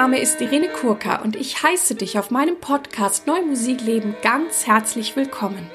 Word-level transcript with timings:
Name 0.00 0.18
ist 0.18 0.40
Irene 0.40 0.70
Kurka 0.70 1.16
und 1.16 1.36
ich 1.36 1.62
heiße 1.62 1.94
dich 1.94 2.18
auf 2.18 2.30
meinem 2.30 2.58
Podcast 2.58 3.26
Neue 3.26 3.44
Musik 3.44 3.82
leben 3.82 4.16
ganz 4.22 4.66
herzlich 4.66 5.14
willkommen. 5.14 5.70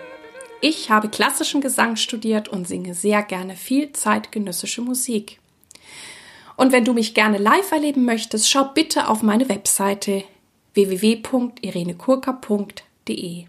Ich 0.61 0.89
habe 0.89 1.09
klassischen 1.09 1.61
Gesang 1.61 1.95
studiert 1.95 2.49
und 2.49 2.67
singe 2.67 2.95
sehr 2.95 3.21
gerne 3.21 3.55
viel 3.55 3.93
zeitgenössische 3.93 4.81
Musik. 4.81 5.39
Und 6.55 6.71
wenn 6.71 6.85
du 6.85 6.95
mich 6.95 7.13
gerne 7.13 7.37
live 7.37 7.71
erleben 7.71 8.03
möchtest, 8.03 8.49
schau 8.49 8.71
bitte 8.73 9.09
auf 9.09 9.21
meine 9.21 9.47
Webseite 9.47 10.23
www.irenekurka.de. 10.73 13.45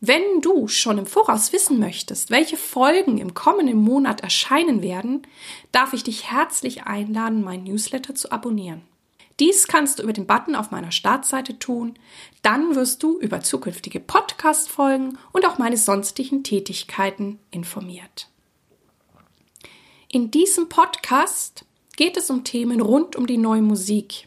Wenn 0.00 0.40
du 0.40 0.68
schon 0.68 0.98
im 0.98 1.06
Voraus 1.06 1.52
wissen 1.52 1.80
möchtest, 1.80 2.30
welche 2.30 2.56
Folgen 2.56 3.18
im 3.18 3.34
kommenden 3.34 3.78
Monat 3.78 4.20
erscheinen 4.20 4.82
werden, 4.82 5.22
darf 5.72 5.94
ich 5.94 6.04
dich 6.04 6.30
herzlich 6.30 6.84
einladen, 6.84 7.42
mein 7.42 7.64
Newsletter 7.64 8.14
zu 8.14 8.30
abonnieren. 8.30 8.82
Dies 9.40 9.68
kannst 9.68 9.98
du 9.98 10.02
über 10.02 10.12
den 10.12 10.26
Button 10.26 10.56
auf 10.56 10.70
meiner 10.70 10.90
Startseite 10.90 11.58
tun. 11.58 11.94
Dann 12.42 12.74
wirst 12.74 13.02
du 13.02 13.18
über 13.18 13.40
zukünftige 13.40 14.00
Podcast-Folgen 14.00 15.16
und 15.32 15.46
auch 15.46 15.58
meine 15.58 15.76
sonstigen 15.76 16.42
Tätigkeiten 16.42 17.38
informiert. 17.50 18.28
In 20.10 20.30
diesem 20.30 20.68
Podcast 20.68 21.64
geht 21.96 22.16
es 22.16 22.30
um 22.30 22.42
Themen 22.42 22.80
rund 22.80 23.14
um 23.14 23.26
die 23.26 23.38
neue 23.38 23.62
Musik. 23.62 24.26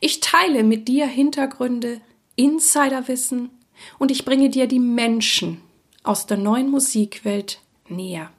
Ich 0.00 0.20
teile 0.20 0.64
mit 0.64 0.88
dir 0.88 1.06
Hintergründe, 1.06 2.00
Insiderwissen, 2.36 3.50
und 3.98 4.10
ich 4.10 4.24
bringe 4.24 4.50
dir 4.50 4.66
die 4.66 4.80
Menschen 4.80 5.60
aus 6.02 6.26
der 6.26 6.36
neuen 6.36 6.70
Musikwelt 6.70 7.60
näher. 7.88 8.32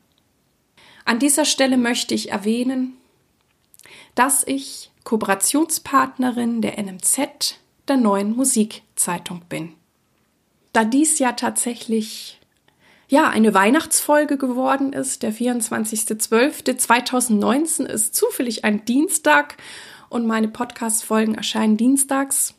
An 1.05 1.19
dieser 1.19 1.45
Stelle 1.45 1.77
möchte 1.77 2.13
ich 2.13 2.31
erwähnen, 2.31 2.97
dass 4.15 4.45
ich 4.45 4.91
Kooperationspartnerin 5.09 6.61
der 6.61 6.77
NMZ 6.77 7.57
der 7.87 7.97
neuen 7.97 8.35
Musikzeitung 8.35 9.41
bin. 9.49 9.73
Da 10.71 10.83
dies 10.83 11.17
ja 11.17 11.31
tatsächlich 11.31 12.39
ja, 13.07 13.27
eine 13.27 13.55
Weihnachtsfolge 13.55 14.37
geworden 14.37 14.93
ist. 14.93 15.23
Der 15.23 15.33
24.12.2019 15.33 17.85
ist 17.85 18.13
zufällig 18.13 18.65
ein 18.65 18.85
Dienstag 18.85 19.57
und 20.09 20.27
meine 20.27 20.47
Podcast-Folgen 20.47 21.33
erscheinen 21.33 21.75
dienstags. 21.75 22.53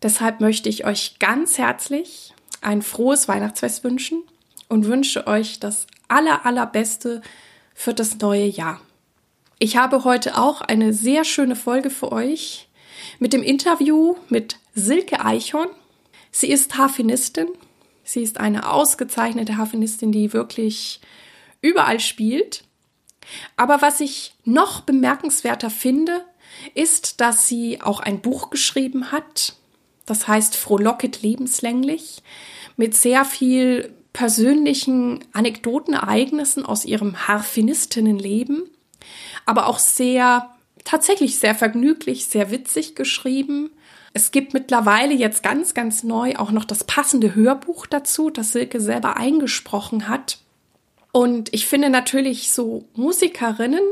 Deshalb 0.00 0.40
möchte 0.40 0.68
ich 0.68 0.86
euch 0.86 1.18
ganz 1.18 1.58
herzlich 1.58 2.34
ein 2.60 2.82
frohes 2.82 3.26
Weihnachtsfest 3.26 3.82
wünschen 3.82 4.22
und 4.68 4.86
wünsche 4.86 5.26
euch 5.26 5.58
das 5.58 5.88
aller, 6.06 6.46
allerbeste 6.46 7.20
für 7.74 7.94
das 7.94 8.20
neue 8.20 8.46
Jahr. 8.46 8.80
Ich 9.62 9.76
habe 9.76 10.02
heute 10.02 10.38
auch 10.38 10.60
eine 10.60 10.92
sehr 10.92 11.24
schöne 11.24 11.54
Folge 11.54 11.88
für 11.88 12.10
euch 12.10 12.68
mit 13.20 13.32
dem 13.32 13.44
Interview 13.44 14.16
mit 14.28 14.56
Silke 14.74 15.24
Eichhorn. 15.24 15.68
Sie 16.32 16.48
ist 16.50 16.76
Harfenistin. 16.78 17.46
Sie 18.02 18.24
ist 18.24 18.40
eine 18.40 18.68
ausgezeichnete 18.68 19.58
Harfenistin, 19.58 20.10
die 20.10 20.32
wirklich 20.32 21.00
überall 21.60 22.00
spielt. 22.00 22.64
Aber 23.56 23.80
was 23.82 24.00
ich 24.00 24.34
noch 24.44 24.80
bemerkenswerter 24.80 25.70
finde, 25.70 26.24
ist, 26.74 27.20
dass 27.20 27.46
sie 27.46 27.80
auch 27.80 28.00
ein 28.00 28.20
Buch 28.20 28.50
geschrieben 28.50 29.12
hat, 29.12 29.54
das 30.06 30.26
heißt 30.26 30.56
Frohlocket 30.56 31.22
lebenslänglich, 31.22 32.24
mit 32.76 32.96
sehr 32.96 33.24
viel 33.24 33.94
persönlichen 34.12 35.24
Anekdoten, 35.32 35.94
Ereignissen 35.94 36.66
aus 36.66 36.84
ihrem 36.84 37.28
Harfenistinnenleben, 37.28 38.68
aber 39.46 39.66
auch 39.66 39.78
sehr, 39.78 40.50
tatsächlich 40.84 41.38
sehr 41.38 41.54
vergnüglich, 41.54 42.26
sehr 42.26 42.50
witzig 42.50 42.94
geschrieben. 42.94 43.70
Es 44.14 44.30
gibt 44.30 44.54
mittlerweile 44.54 45.14
jetzt 45.14 45.42
ganz, 45.42 45.74
ganz 45.74 46.02
neu 46.02 46.36
auch 46.36 46.50
noch 46.50 46.64
das 46.64 46.84
passende 46.84 47.34
Hörbuch 47.34 47.86
dazu, 47.86 48.30
das 48.30 48.52
Silke 48.52 48.80
selber 48.80 49.16
eingesprochen 49.16 50.08
hat. 50.08 50.38
Und 51.12 51.52
ich 51.52 51.66
finde 51.66 51.90
natürlich 51.90 52.52
so 52.52 52.84
Musikerinnen, 52.94 53.82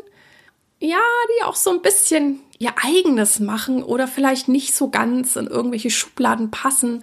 ja, 0.81 0.99
die 1.39 1.45
auch 1.45 1.57
so 1.57 1.71
ein 1.71 1.83
bisschen 1.83 2.41
ihr 2.59 2.73
eigenes 2.83 3.41
machen 3.41 3.83
oder 3.83 4.09
vielleicht 4.09 4.49
nicht 4.49 4.75
so 4.75 4.89
ganz 4.89 5.37
in 5.37 5.47
irgendwelche 5.47 5.91
Schubladen 5.91 6.51
passen, 6.51 7.03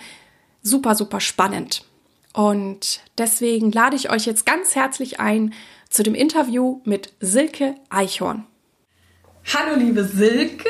super, 0.62 0.96
super 0.96 1.20
spannend. 1.20 1.84
Und 2.34 3.02
deswegen 3.18 3.72
lade 3.72 3.96
ich 3.96 4.12
euch 4.12 4.26
jetzt 4.26 4.46
ganz 4.46 4.76
herzlich 4.76 5.20
ein 5.20 5.54
zu 5.90 6.04
dem 6.04 6.16
Interview 6.16 6.82
mit 6.86 7.14
Silke 7.20 7.76
Eichhorn. 7.90 8.46
Hallo 9.54 9.78
liebe 9.78 10.04
Silke, 10.04 10.70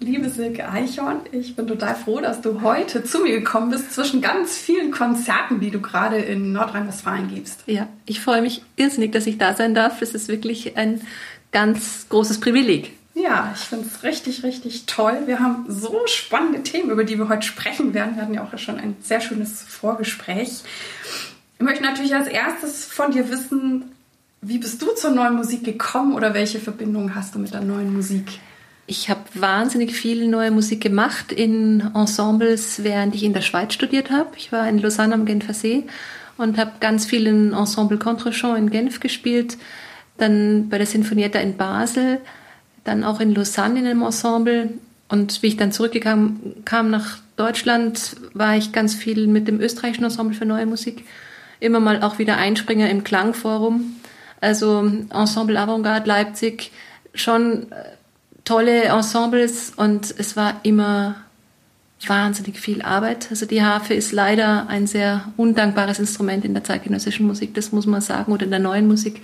liebe 0.00 0.30
Silke 0.30 0.68
Eichhorn, 0.68 1.20
ich 1.32 1.56
bin 1.56 1.66
total 1.66 1.94
froh, 1.94 2.20
dass 2.20 2.40
du 2.40 2.62
heute 2.62 3.04
zu 3.04 3.20
mir 3.20 3.38
gekommen 3.38 3.70
bist 3.70 3.92
zwischen 3.92 4.20
ganz 4.20 4.56
vielen 4.56 4.90
Konzerten, 4.90 5.60
die 5.60 5.70
du 5.70 5.80
gerade 5.80 6.16
in 6.16 6.52
Nordrhein-Westfalen 6.52 7.28
gibst. 7.34 7.64
Ja, 7.66 7.88
ich 8.06 8.20
freue 8.20 8.42
mich 8.42 8.62
irrsinnig, 8.76 9.12
dass 9.12 9.26
ich 9.26 9.38
da 9.38 9.54
sein 9.54 9.74
darf. 9.74 10.00
Es 10.00 10.14
ist 10.14 10.28
wirklich 10.28 10.76
ein 10.76 11.02
ganz 11.52 12.06
großes 12.08 12.40
Privileg. 12.40 12.92
Ja, 13.14 13.52
ich 13.54 13.62
finde 13.62 13.86
es 13.86 14.04
richtig, 14.04 14.44
richtig 14.44 14.86
toll. 14.86 15.22
Wir 15.26 15.40
haben 15.40 15.64
so 15.68 16.00
spannende 16.06 16.62
Themen, 16.62 16.90
über 16.90 17.04
die 17.04 17.18
wir 17.18 17.28
heute 17.28 17.46
sprechen 17.46 17.92
werden. 17.92 18.14
Wir 18.14 18.22
hatten 18.22 18.34
ja 18.34 18.44
auch 18.44 18.58
schon 18.58 18.78
ein 18.78 18.96
sehr 19.02 19.20
schönes 19.20 19.62
Vorgespräch. 19.62 20.62
Ich 21.58 21.64
möchte 21.64 21.82
natürlich 21.82 22.14
als 22.14 22.28
erstes 22.28 22.84
von 22.84 23.10
dir 23.10 23.28
wissen, 23.28 23.92
wie 24.40 24.58
bist 24.58 24.80
du 24.82 24.94
zur 24.94 25.10
neuen 25.10 25.36
Musik 25.36 25.64
gekommen 25.64 26.14
oder 26.14 26.34
welche 26.34 26.58
Verbindung 26.58 27.14
hast 27.14 27.34
du 27.34 27.38
mit 27.38 27.52
der 27.52 27.62
neuen 27.62 27.92
Musik? 27.92 28.40
Ich 28.86 29.10
habe 29.10 29.20
wahnsinnig 29.34 29.94
viel 29.94 30.28
neue 30.28 30.50
Musik 30.50 30.80
gemacht 30.80 31.32
in 31.32 31.90
Ensembles, 31.94 32.82
während 32.82 33.14
ich 33.14 33.22
in 33.22 33.34
der 33.34 33.42
Schweiz 33.42 33.74
studiert 33.74 34.10
habe. 34.10 34.30
Ich 34.36 34.50
war 34.50 34.66
in 34.68 34.78
Lausanne 34.78 35.14
am 35.14 35.26
Genfer 35.26 35.52
See 35.52 35.84
und 36.38 36.56
habe 36.56 36.72
ganz 36.80 37.04
viel 37.04 37.26
in 37.26 37.52
Ensemble 37.52 37.98
Contrechamp 37.98 38.56
in 38.56 38.70
Genf 38.70 39.00
gespielt 39.00 39.58
dann 40.18 40.68
bei 40.68 40.76
der 40.76 40.86
Sinfonietta 40.86 41.38
in 41.38 41.56
Basel, 41.56 42.20
dann 42.84 43.04
auch 43.04 43.20
in 43.20 43.34
Lausanne 43.34 43.80
in 43.80 43.86
einem 43.86 44.02
Ensemble. 44.02 44.70
Und 45.08 45.42
wie 45.42 45.46
ich 45.46 45.56
dann 45.56 45.72
zurückgekommen 45.72 46.62
kam 46.66 46.90
nach 46.90 47.18
Deutschland, 47.36 48.16
war 48.34 48.56
ich 48.56 48.72
ganz 48.72 48.94
viel 48.94 49.26
mit 49.26 49.48
dem 49.48 49.60
österreichischen 49.60 50.04
Ensemble 50.04 50.36
für 50.36 50.44
neue 50.44 50.66
Musik. 50.66 51.04
Immer 51.60 51.80
mal 51.80 52.02
auch 52.02 52.18
wieder 52.18 52.36
Einspringer 52.36 52.90
im 52.90 53.04
Klangforum. 53.04 53.96
Also 54.40 54.90
Ensemble 55.10 55.58
Avantgarde 55.58 56.08
Leipzig, 56.08 56.70
schon 57.14 57.72
äh, 57.72 57.84
tolle 58.44 58.84
Ensembles 58.84 59.72
und 59.76 60.14
es 60.16 60.36
war 60.36 60.60
immer 60.62 61.16
wahnsinnig 62.06 62.58
viel 62.60 62.82
Arbeit. 62.82 63.28
Also 63.30 63.46
die 63.46 63.62
Harfe 63.62 63.94
ist 63.94 64.12
leider 64.12 64.68
ein 64.68 64.86
sehr 64.86 65.32
undankbares 65.36 65.98
Instrument 65.98 66.44
in 66.44 66.54
der 66.54 66.64
zeitgenössischen 66.64 67.26
Musik, 67.26 67.54
das 67.54 67.72
muss 67.72 67.86
man 67.86 68.00
sagen, 68.00 68.32
oder 68.32 68.44
in 68.44 68.50
der 68.50 68.60
neuen 68.60 68.86
Musik. 68.86 69.20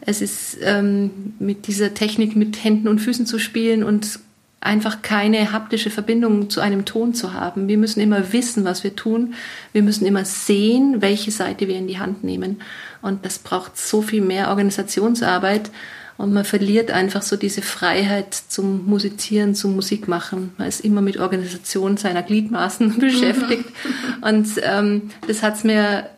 Es 0.00 0.22
ist 0.22 0.56
ähm, 0.62 1.34
mit 1.38 1.66
dieser 1.66 1.92
Technik 1.92 2.34
mit 2.34 2.64
Händen 2.64 2.88
und 2.88 3.00
Füßen 3.00 3.26
zu 3.26 3.38
spielen 3.38 3.84
und 3.84 4.18
einfach 4.60 5.02
keine 5.02 5.52
haptische 5.52 5.90
Verbindung 5.90 6.50
zu 6.50 6.60
einem 6.60 6.84
Ton 6.84 7.14
zu 7.14 7.32
haben. 7.32 7.68
Wir 7.68 7.78
müssen 7.78 8.00
immer 8.00 8.32
wissen, 8.32 8.64
was 8.64 8.84
wir 8.84 8.94
tun. 8.94 9.34
Wir 9.72 9.82
müssen 9.82 10.06
immer 10.06 10.24
sehen, 10.24 11.00
welche 11.00 11.30
Seite 11.30 11.66
wir 11.66 11.76
in 11.76 11.88
die 11.88 11.98
Hand 11.98 12.24
nehmen. 12.24 12.60
Und 13.02 13.24
das 13.24 13.38
braucht 13.38 13.78
so 13.78 14.02
viel 14.02 14.22
mehr 14.22 14.48
Organisationsarbeit. 14.48 15.70
Und 16.16 16.34
man 16.34 16.44
verliert 16.44 16.90
einfach 16.90 17.22
so 17.22 17.36
diese 17.36 17.62
Freiheit 17.62 18.34
zum 18.34 18.84
Musizieren, 18.84 19.54
zum 19.54 19.74
Musikmachen. 19.74 20.52
Man 20.58 20.68
ist 20.68 20.84
immer 20.84 21.00
mit 21.00 21.18
Organisation 21.18 21.96
seiner 21.96 22.22
Gliedmaßen 22.22 22.98
beschäftigt. 22.98 23.64
Und 24.20 24.48
ähm, 24.62 25.10
das 25.26 25.42
hat 25.42 25.56
es 25.56 25.64
mir 25.64 26.10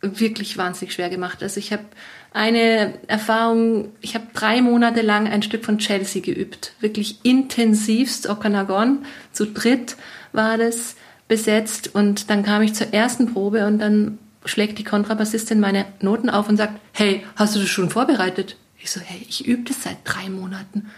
wirklich 0.00 0.58
wahnsinnig 0.58 0.94
schwer 0.94 1.10
gemacht. 1.10 1.42
Also 1.42 1.60
ich 1.60 1.72
habe 1.72 1.84
eine 2.32 2.94
Erfahrung, 3.06 3.92
ich 4.00 4.14
habe 4.14 4.26
drei 4.34 4.60
Monate 4.60 5.02
lang 5.02 5.26
ein 5.28 5.42
Stück 5.42 5.64
von 5.64 5.78
Chelsea 5.78 6.20
geübt. 6.22 6.72
Wirklich 6.80 7.20
intensivst, 7.22 8.28
Okanagon, 8.28 9.04
zu 9.32 9.46
dritt 9.46 9.96
war 10.32 10.58
das 10.58 10.96
besetzt. 11.28 11.94
Und 11.94 12.30
dann 12.30 12.42
kam 12.42 12.62
ich 12.62 12.74
zur 12.74 12.92
ersten 12.92 13.32
Probe 13.32 13.66
und 13.66 13.78
dann 13.78 14.18
schlägt 14.46 14.78
die 14.78 14.84
Kontrabassistin 14.84 15.60
meine 15.60 15.86
Noten 16.00 16.30
auf 16.30 16.48
und 16.48 16.56
sagt, 16.56 16.80
hey, 16.92 17.24
hast 17.36 17.54
du 17.54 17.60
das 17.60 17.68
schon 17.68 17.90
vorbereitet? 17.90 18.56
Ich 18.78 18.90
so, 18.90 19.00
hey, 19.00 19.24
ich 19.28 19.46
übe 19.46 19.64
das 19.64 19.82
seit 19.82 19.98
drei 20.04 20.28
Monaten. 20.28 20.90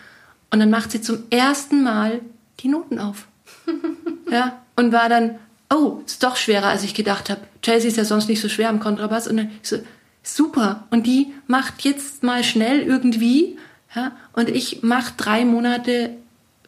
Und 0.50 0.60
dann 0.60 0.70
macht 0.70 0.92
sie 0.92 1.00
zum 1.00 1.24
ersten 1.30 1.82
Mal 1.82 2.20
die 2.60 2.68
Noten 2.68 2.98
auf. 2.98 3.26
ja, 4.30 4.60
und 4.76 4.92
war 4.92 5.08
dann, 5.08 5.38
oh, 5.70 6.00
ist 6.06 6.22
doch 6.22 6.36
schwerer, 6.36 6.68
als 6.68 6.84
ich 6.84 6.94
gedacht 6.94 7.30
habe. 7.30 7.40
Chelsea 7.62 7.88
ist 7.88 7.96
ja 7.96 8.04
sonst 8.04 8.28
nicht 8.28 8.40
so 8.40 8.48
schwer 8.48 8.68
am 8.68 8.80
Kontrabass. 8.80 9.28
Und 9.28 9.38
dann 9.38 9.50
ich 9.62 9.68
so, 9.68 9.78
super. 10.22 10.84
Und 10.90 11.06
die 11.06 11.32
macht 11.46 11.82
jetzt 11.82 12.22
mal 12.22 12.44
schnell 12.44 12.80
irgendwie, 12.80 13.58
ja, 13.94 14.12
und 14.32 14.48
ich 14.48 14.82
mache 14.82 15.14
drei 15.16 15.44
Monate 15.44 16.10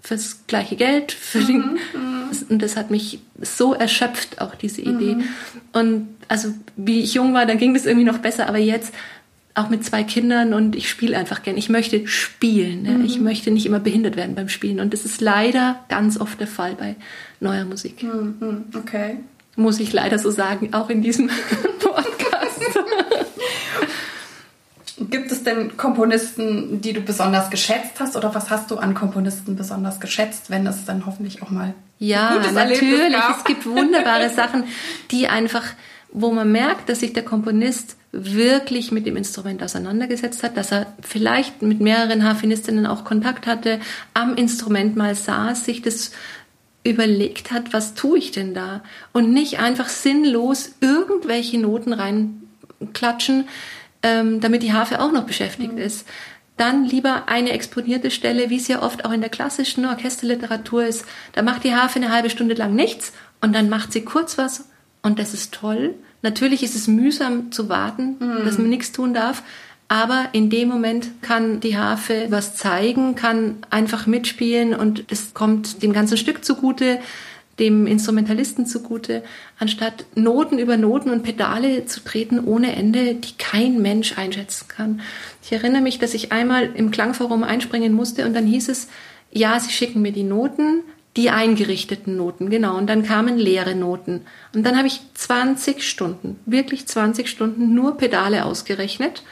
fürs 0.01 0.47
gleiche 0.47 0.77
Geld. 0.77 1.13
Für 1.13 1.41
den, 1.41 1.59
mhm, 1.59 1.79
mhm. 1.95 2.31
und 2.49 2.63
das 2.63 2.77
hat 2.77 2.91
mich 2.91 3.21
so 3.41 3.75
erschöpft, 3.75 4.41
auch 4.41 4.55
diese 4.55 4.83
Idee. 4.83 5.17
Mhm. 5.17 5.25
Und 5.73 6.09
also 6.29 6.55
wie 6.77 7.01
ich 7.01 7.15
jung 7.15 7.35
war, 7.35 7.47
dann 7.47 7.59
ging 7.59 7.75
das 7.75 7.87
irgendwie 7.87 8.07
noch 8.07 8.19
besser, 8.19 8.49
aber 8.49 8.59
jetzt 8.59 8.93
auch 9.55 9.69
mit 9.69 9.85
zwei 9.85 10.05
Kindern 10.05 10.55
und 10.55 10.77
ich 10.77 10.89
spiele 10.89 11.19
einfach 11.19 11.43
gern. 11.43 11.57
Ich 11.57 11.69
möchte 11.69 12.07
spielen. 12.07 12.83
Ne? 12.83 12.91
Mhm. 12.91 13.05
Ich 13.05 13.21
möchte 13.21 13.51
nicht 13.51 13.67
immer 13.67 13.81
behindert 13.81 14.17
werden 14.17 14.35
beim 14.35 14.49
Spielen. 14.49 14.81
Und 14.81 14.93
das 14.93 15.05
ist 15.05 15.21
leider 15.21 15.81
ganz 15.89 16.19
oft 16.19 16.41
der 16.41 16.47
Fall 16.47 16.75
bei 16.75 16.97
neuer 17.41 17.65
Musik. 17.65 18.03
Mhm. 18.03 18.65
Okay. 18.77 19.19
Muss 19.57 19.81
ich 19.81 19.93
leider 19.93 20.19
so 20.19 20.31
sagen, 20.31 20.73
auch 20.73 20.89
in 20.89 21.03
diesem 21.03 21.29
Podcast. 21.81 22.10
Gibt 25.11 25.33
es 25.33 25.43
denn 25.43 25.77
Komponisten, 25.77 26.81
die 26.81 26.93
du 26.93 27.01
besonders 27.01 27.51
geschätzt 27.51 27.99
hast 27.99 28.17
oder 28.17 28.35
was 28.35 28.51
hast 28.51 28.71
du 28.71 28.77
an 28.77 28.95
Komponisten 28.95 29.57
besonders 29.57 30.01
geschätzt, 30.01 30.51
wenn 30.51 30.67
es 30.67 30.85
dann 30.85 31.05
hoffentlich 31.07 31.43
auch 31.43 31.51
mal 31.51 31.75
ja, 31.99 32.41
natürlich. 32.53 33.15
Es 33.37 33.45
gibt 33.45 33.67
wunderbare 33.67 34.31
Sachen, 34.35 34.65
die 35.11 35.29
einfach, 35.29 35.65
wo 36.13 36.33
man 36.33 36.51
merkt, 36.51 36.89
dass 36.89 37.01
sich 37.01 37.13
der 37.13 37.25
Komponist 37.25 37.97
wirklich 38.13 38.91
mit 38.91 39.07
dem 39.07 39.17
Instrument 39.17 39.63
auseinandergesetzt 39.63 40.43
hat, 40.43 40.57
dass 40.57 40.73
er 40.73 40.87
vielleicht 41.03 41.63
mit 41.63 41.81
mehreren 41.81 42.25
Harfenistinnen 42.25 42.87
auch 42.87 43.05
Kontakt 43.05 43.47
hatte, 43.47 43.81
am 44.15 44.35
Instrument 44.35 44.97
mal 44.97 45.15
saß, 45.15 45.65
sich 45.65 45.83
das 45.83 46.11
überlegt 46.83 47.53
hat, 47.53 47.73
was 47.73 47.95
tue 47.95 48.19
ich 48.19 48.31
denn 48.31 48.55
da? 48.55 48.83
Und 49.13 49.33
nicht 49.33 49.61
einfach 49.61 49.89
sinnlos 49.89 50.73
irgendwelche 50.81 51.59
Noten 51.59 51.93
reinklatschen, 51.93 53.49
ähm, 54.03 54.41
damit 54.41 54.63
die 54.63 54.73
Harfe 54.73 55.01
auch 55.01 55.13
noch 55.13 55.25
beschäftigt 55.25 55.73
mhm. 55.73 55.79
ist. 55.79 56.07
Dann 56.57 56.85
lieber 56.85 57.29
eine 57.29 57.53
exponierte 57.53 58.11
Stelle, 58.11 58.51
wie 58.51 58.57
es 58.57 58.69
ja 58.69 58.83
oft 58.83 59.05
auch 59.05 59.13
in 59.13 59.21
der 59.23 59.31
klassischen 59.31 59.87
Orchesterliteratur 59.87 60.85
ist. 60.85 61.07
Da 61.33 61.43
macht 61.43 61.65
die 61.65 61.75
Harfe 61.75 61.97
eine 61.97 62.13
halbe 62.13 62.29
Stunde 62.29 62.55
lang 62.55 62.75
nichts 62.75 63.13
und 63.41 63.55
dann 63.55 63.69
macht 63.69 63.93
sie 63.93 64.03
kurz 64.03 64.37
was 64.37 64.69
und 65.03 65.19
das 65.19 65.33
ist 65.33 65.55
toll. 65.55 65.95
Natürlich 66.23 66.63
ist 66.63 66.77
es 66.77 66.87
mühsam 66.87 67.51
zu 67.51 67.69
warten, 67.69 68.17
mhm. 68.21 68.45
dass 68.45 68.59
man 68.59 68.69
nichts 68.69 68.93
tun 68.93 69.15
darf. 69.15 69.43
Aber 69.89 70.29
in 70.33 70.51
dem 70.51 70.69
Moment 70.69 71.21
kann 71.21 71.59
die 71.59 71.77
Harfe 71.77 72.27
was 72.29 72.55
zeigen, 72.55 73.17
kann 73.17 73.57
einfach 73.71 74.07
mitspielen 74.07 74.73
und 74.75 75.05
es 75.11 75.35
kommt 75.35 75.83
dem 75.83 75.93
ganzen 75.93 76.17
Stück 76.17 76.45
zugute, 76.45 77.01
dem 77.61 77.87
Instrumentalisten 77.87 78.67
zugute, 78.67 79.23
anstatt 79.59 80.07
Noten 80.15 80.59
über 80.59 80.77
Noten 80.77 81.11
und 81.11 81.23
Pedale 81.23 81.85
zu 81.85 82.01
treten 82.01 82.41
ohne 82.41 82.75
Ende, 82.75 83.15
die 83.15 83.37
kein 83.39 83.81
Mensch 83.81 84.19
einschätzen 84.19 84.67
kann. 84.67 85.01
Ich 85.45 85.53
erinnere 85.53 85.83
mich, 85.83 85.99
dass 85.99 86.15
ich 86.15 86.33
einmal 86.33 86.71
im 86.75 86.91
Klangforum 86.91 87.45
einspringen 87.45 87.93
musste 87.93 88.25
und 88.25 88.35
dann 88.35 88.47
hieß 88.47 88.69
es, 88.71 88.89
ja, 89.31 89.61
Sie 89.61 89.71
schicken 89.71 90.03
mir 90.03 90.13
die 90.13 90.25
Noten, 90.25 90.83
die 91.17 91.31
eingerichteten 91.31 92.17
Noten, 92.17 92.51
genau. 92.51 92.77
Und 92.77 92.89
dann 92.89 93.05
kamen 93.05 93.37
leere 93.37 93.75
Noten. 93.75 94.23
Und 94.55 94.65
dann 94.65 94.77
habe 94.77 94.89
ich 94.89 95.01
20 95.15 95.89
Stunden, 95.89 96.39
wirklich 96.47 96.87
20 96.87 97.29
Stunden 97.29 97.75
nur 97.75 97.97
Pedale 97.97 98.45
ausgerechnet. 98.45 99.23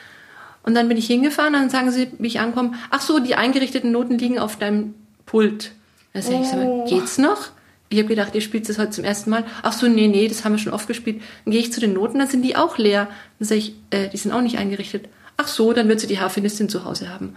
Und 0.65 0.75
dann 0.75 0.89
bin 0.89 0.99
ich 0.99 1.07
hingefahren 1.07 1.55
und 1.55 1.61
dann 1.61 1.71
sagen 1.71 1.91
sie, 1.91 2.09
wie 2.19 2.27
ich 2.27 2.41
ankomme, 2.41 2.73
ach 2.91 3.01
so, 3.01 3.21
die 3.21 3.37
eingerichteten 3.37 3.91
Noten 3.91 4.19
liegen 4.19 4.39
auf 4.39 4.57
deinem 4.57 4.95
Pult. 5.25 5.73
Da 6.13 6.21
sage 6.21 6.43
ich, 6.43 6.53
oh. 6.53 6.85
geht's 6.89 7.17
noch? 7.17 7.49
Ich 7.91 7.99
habe 7.99 8.09
gedacht, 8.09 8.35
ihr 8.35 8.41
spielt 8.41 8.69
das 8.69 8.79
heute 8.79 8.91
zum 8.91 9.05
ersten 9.05 9.31
Mal. 9.31 9.45
Ach 9.63 9.73
so, 9.73 9.89
nee, 9.89 10.09
nee, 10.09 10.29
das 10.29 10.45
haben 10.45 10.53
wir 10.53 10.59
schon 10.59 10.73
oft 10.73 10.87
gespielt. 10.87 11.23
Dann 11.45 11.53
gehe 11.53 11.61
ich 11.61 11.73
zu 11.73 11.81
den 11.81 11.95
Noten, 11.95 12.19
dann 12.19 12.29
sind 12.29 12.43
die 12.43 12.57
auch 12.57 12.77
leer. 12.77 13.09
Dann 13.39 13.49
sage 13.49 13.61
ich, 13.61 13.75
äh, 13.91 14.09
die 14.09 14.17
sind 14.17 14.33
auch 14.33 14.43
nicht 14.43 14.59
eingerichtet. 14.59 15.09
Ach 15.37 15.49
so, 15.49 15.73
dann 15.73 15.89
wird 15.89 16.01
sie 16.01 16.07
die 16.07 16.21
Harfenistin 16.21 16.69
zu 16.69 16.85
Hause 16.85 17.09
haben. 17.09 17.35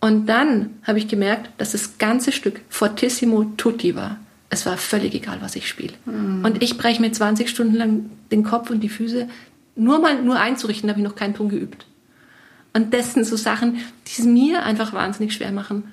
Und 0.00 0.26
dann 0.26 0.70
habe 0.82 0.98
ich 0.98 1.06
gemerkt, 1.06 1.50
dass 1.58 1.72
das 1.72 1.98
ganze 1.98 2.32
Stück 2.32 2.60
fortissimo 2.68 3.44
tutti 3.56 3.94
war. 3.94 4.18
Es 4.50 4.66
war 4.66 4.76
völlig 4.76 5.14
egal, 5.14 5.38
was 5.40 5.54
ich 5.54 5.68
spiele. 5.68 5.94
Mhm. 6.04 6.44
Und 6.44 6.62
ich 6.62 6.76
breche 6.76 7.00
mir 7.00 7.12
20 7.12 7.48
Stunden 7.48 7.74
lang 7.74 8.10
den 8.32 8.42
Kopf 8.42 8.70
und 8.70 8.80
die 8.80 8.88
Füße, 8.88 9.28
nur 9.76 10.00
mal 10.00 10.20
nur 10.22 10.38
einzurichten, 10.38 10.90
habe 10.90 11.00
ich 11.00 11.06
noch 11.06 11.14
keinen 11.14 11.34
Ton 11.34 11.48
geübt. 11.48 11.86
Und 12.74 12.92
das 12.92 13.14
sind 13.14 13.24
so 13.24 13.36
Sachen, 13.36 13.74
die 14.06 14.20
es 14.20 14.24
mir 14.24 14.64
einfach 14.64 14.92
wahnsinnig 14.92 15.34
schwer 15.34 15.52
machen 15.52 15.84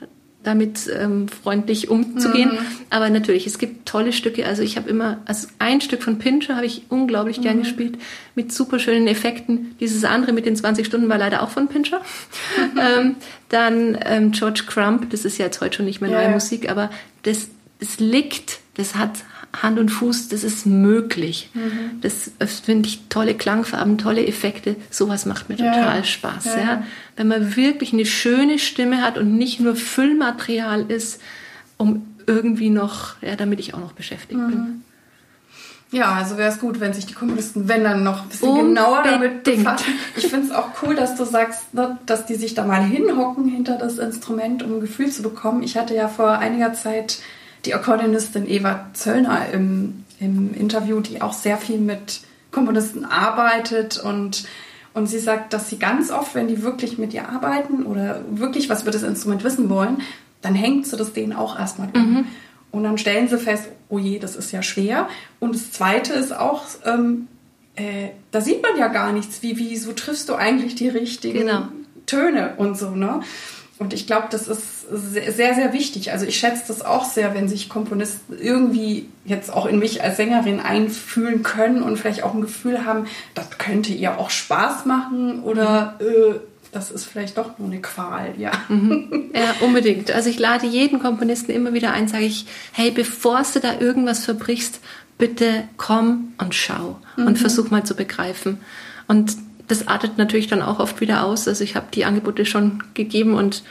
damit 0.44 0.90
ähm, 0.98 1.28
freundlich 1.28 1.90
umzugehen. 1.90 2.52
Mhm. 2.52 2.58
Aber 2.90 3.10
natürlich, 3.10 3.46
es 3.46 3.58
gibt 3.58 3.86
tolle 3.86 4.14
Stücke. 4.14 4.46
Also 4.46 4.62
ich 4.62 4.78
habe 4.78 4.90
immer, 4.90 5.18
also 5.26 5.48
ein 5.60 5.82
Stück 5.82 6.02
von 6.02 6.18
Pincher 6.18 6.56
habe 6.56 6.66
ich 6.66 6.84
unglaublich 6.90 7.40
mhm. 7.40 7.44
gern 7.44 7.60
gespielt, 7.60 7.98
mit 8.36 8.54
super 8.54 8.80
schönen 8.80 9.08
Effekten. 9.08 9.76
Dieses 9.80 10.06
andere 10.06 10.32
mit 10.32 10.46
den 10.46 10.56
20 10.56 10.86
Stunden 10.86 11.10
war 11.10 11.18
leider 11.18 11.44
auch 11.44 11.50
von 11.50 11.68
Pincher. 11.68 12.02
ähm, 12.80 13.16
dann 13.50 13.98
ähm, 14.06 14.32
George 14.32 14.64
Crump, 14.66 15.10
das 15.10 15.26
ist 15.26 15.38
ja 15.38 15.46
jetzt 15.46 15.60
heute 15.60 15.78
schon 15.78 15.86
nicht 15.86 16.00
mehr 16.00 16.10
neue 16.10 16.24
ja. 16.24 16.30
Musik, 16.30 16.70
aber 16.70 16.90
das, 17.24 17.50
das 17.80 18.00
liegt, 18.00 18.60
das 18.76 18.96
hat 18.96 19.12
Hand 19.54 19.80
und 19.80 19.90
Fuß, 19.90 20.30
das 20.30 20.44
ist 20.44 20.66
möglich. 20.66 21.50
Mhm. 21.54 22.02
Das, 22.02 22.32
das 22.38 22.60
finde 22.60 22.88
ich 22.88 23.08
tolle 23.10 23.34
Klangfarben, 23.34 23.98
tolle 23.98 24.26
Effekte. 24.26 24.76
Sowas 24.92 25.26
macht 25.26 25.50
mir 25.50 25.56
ja. 25.56 25.74
total 25.74 26.06
Spaß. 26.06 26.46
Ja. 26.46 26.60
ja. 26.60 26.84
Wenn 27.16 27.28
man 27.28 27.56
wirklich 27.56 27.92
eine 27.94 28.06
schöne 28.06 28.60
Stimme 28.60 29.02
hat 29.02 29.18
und 29.18 29.38
nicht 29.38 29.60
nur 29.60 29.76
Füllmaterial 29.76 30.90
ist, 30.90 31.20
um 31.78 32.06
irgendwie 32.28 32.70
noch, 32.70 33.16
ja, 33.22 33.36
damit 33.36 33.60
ich 33.60 33.74
auch 33.74 33.80
noch 33.80 33.94
beschäftigt 33.94 34.40
mhm. 34.40 34.50
bin. 34.50 34.84
Ja, 35.92 36.14
also 36.14 36.38
wäre 36.38 36.52
es 36.52 36.60
gut, 36.60 36.80
wenn 36.80 36.94
sich 36.94 37.08
die 37.08 37.16
Komponisten, 37.16 37.68
wenn 37.68 37.84
dann 37.84 38.04
noch 38.04 38.22
ein 38.22 38.30
bisschen 38.30 38.50
Unbedingt. 38.50 38.76
genauer 38.78 39.02
damit 39.04 39.44
befassen. 39.44 39.94
Ich 40.16 40.28
finde 40.28 40.46
es 40.46 40.52
auch 40.52 40.68
cool, 40.84 40.94
dass 40.94 41.16
du 41.16 41.26
sagst, 41.26 41.74
ne, 41.74 41.98
dass 42.06 42.28
die 42.28 42.36
sich 42.36 42.54
da 42.54 42.64
mal 42.64 42.84
hinhocken 42.84 43.48
hinter 43.48 43.78
das 43.78 43.98
Instrument, 43.98 44.62
um 44.62 44.76
ein 44.76 44.82
Gefühl 44.82 45.10
zu 45.10 45.24
bekommen. 45.24 45.64
Ich 45.64 45.78
hatte 45.78 45.96
ja 45.96 46.08
vor 46.08 46.38
einiger 46.38 46.74
Zeit 46.74 47.18
die 47.66 47.74
Akkordeonistin 47.74 48.50
Eva 48.50 48.88
Zöllner 48.94 49.50
im, 49.52 50.06
im 50.20 50.54
Interview, 50.54 51.00
die 51.02 51.22
auch 51.22 51.34
sehr 51.34 51.58
viel 51.58 51.78
mit 51.78 52.22
Komponisten 52.52 53.06
arbeitet 53.06 53.98
und 53.98 54.46
und 54.94 55.06
sie 55.06 55.20
sagt, 55.20 55.54
dass 55.54 55.70
sie 55.70 55.78
ganz 55.78 56.10
oft, 56.12 56.34
wenn 56.34 56.48
die 56.48 56.64
wirklich 56.64 56.98
mit 56.98 57.14
ihr 57.14 57.30
arbeiten 57.30 57.86
oder 57.86 58.22
wirklich 58.32 58.70
was 58.70 58.82
über 58.82 58.92
das 58.92 59.04
Instrument 59.04 59.44
wissen 59.44 59.70
wollen, 59.70 60.02
dann 60.42 60.56
hängt 60.56 60.88
sie 60.88 60.98
das 60.98 61.14
denen 61.14 61.34
auch 61.34 61.58
erstmal 61.58 61.90
um. 61.94 62.14
Mhm. 62.14 62.26
Und 62.72 62.84
dann 62.84 62.98
stellen 62.98 63.28
sie 63.28 63.38
fest, 63.38 63.66
oh 63.90 64.00
je, 64.00 64.20
das 64.20 64.36
ist 64.36 64.52
ja 64.52 64.62
schwer. 64.62 65.08
Und 65.40 65.56
das 65.56 65.72
Zweite 65.72 66.14
ist 66.14 66.36
auch, 66.36 66.64
ähm, 66.86 67.28
äh, 67.76 68.10
da 68.32 68.42
sieht 68.42 68.62
man 68.62 68.78
ja 68.78 68.88
gar 68.88 69.12
nichts. 69.12 69.42
Wie, 69.42 69.58
wie 69.58 69.76
so 69.78 69.94
triffst 69.94 70.30
du 70.30 70.36
eigentlich 70.36 70.76
die 70.76 70.90
richtigen 70.90 71.40
genau. 71.40 71.68
Töne 72.06 72.56
und 72.58 72.78
so, 72.78 72.92
ne? 72.92 73.22
Und 73.80 73.94
ich 73.94 74.06
glaube, 74.06 74.28
das 74.30 74.50
ist 74.50 74.90
sehr, 74.92 75.56
sehr 75.56 75.72
wichtig. 75.72 76.12
Also 76.12 76.26
ich 76.26 76.38
schätze 76.38 76.64
das 76.68 76.82
auch 76.82 77.06
sehr, 77.06 77.34
wenn 77.34 77.48
sich 77.48 77.70
Komponisten 77.70 78.38
irgendwie 78.38 79.08
jetzt 79.24 79.52
auch 79.54 79.66
in 79.66 79.80
mich 79.80 80.04
als 80.04 80.18
Sängerin 80.18 80.60
einfühlen 80.60 81.44
können 81.44 81.82
und 81.82 81.98
vielleicht 81.98 82.24
auch 82.24 82.34
ein 82.34 82.42
Gefühl 82.42 82.86
haben, 82.86 83.06
das 83.36 83.58
könnte 83.58 83.94
ihr 83.94 84.20
auch 84.20 84.32
Spaß 84.32 84.86
machen 84.86 85.44
oder 85.44 85.98
äh, 86.02 86.40
das 86.74 86.92
ist 86.92 87.06
vielleicht 87.06 87.38
doch 87.38 87.58
nur 87.58 87.70
eine 87.70 87.82
Qual, 87.82 88.34
ja. 88.38 88.52
Mhm. 88.68 89.32
Ja, 89.34 89.56
unbedingt. 89.62 90.12
Also 90.12 90.30
ich 90.30 90.40
lade 90.40 90.68
jeden 90.68 91.00
Komponisten 91.00 91.52
immer 91.52 91.74
wieder 91.74 91.94
ein, 91.94 92.10
sage 92.10 92.26
ich, 92.26 92.48
hey, 92.74 92.92
bevor 92.92 93.44
du 93.54 93.62
da 93.62 93.80
irgendwas 93.80 94.26
verbrichst, 94.26 94.82
bitte 95.18 95.64
komm 95.78 96.34
und 96.38 96.54
schau 96.54 97.00
mhm. 97.16 97.28
und 97.28 97.38
versuch 97.38 97.70
mal 97.72 97.86
zu 97.86 97.96
begreifen. 97.96 98.60
Und 99.08 99.38
das 99.70 99.88
artet 99.88 100.18
natürlich 100.18 100.48
dann 100.48 100.62
auch 100.62 100.80
oft 100.80 101.00
wieder 101.00 101.24
aus. 101.24 101.48
Also 101.48 101.64
ich 101.64 101.76
habe 101.76 101.88
die 101.94 102.04
Angebote 102.04 102.46
schon 102.46 102.84
gegeben 102.96 103.36
und 103.36 103.64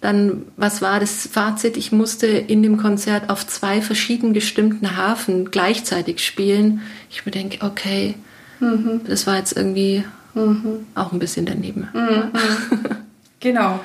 dann, 0.00 0.42
was 0.56 0.82
war 0.82 1.00
das 1.00 1.26
Fazit? 1.26 1.76
Ich 1.76 1.90
musste 1.92 2.26
in 2.26 2.62
dem 2.62 2.76
Konzert 2.76 3.30
auf 3.30 3.46
zwei 3.46 3.80
verschieden 3.80 4.34
gestimmten 4.34 4.96
Hafen 4.96 5.50
gleichzeitig 5.50 6.24
spielen. 6.24 6.82
Ich 7.10 7.24
mir 7.24 7.32
denke, 7.32 7.64
okay, 7.64 8.14
mhm. 8.60 9.00
das 9.06 9.26
war 9.26 9.36
jetzt 9.36 9.56
irgendwie 9.56 10.04
mhm. 10.34 10.86
auch 10.94 11.12
ein 11.12 11.18
bisschen 11.18 11.46
daneben. 11.46 11.88
Mhm. 11.94 12.32
genau. 13.40 13.80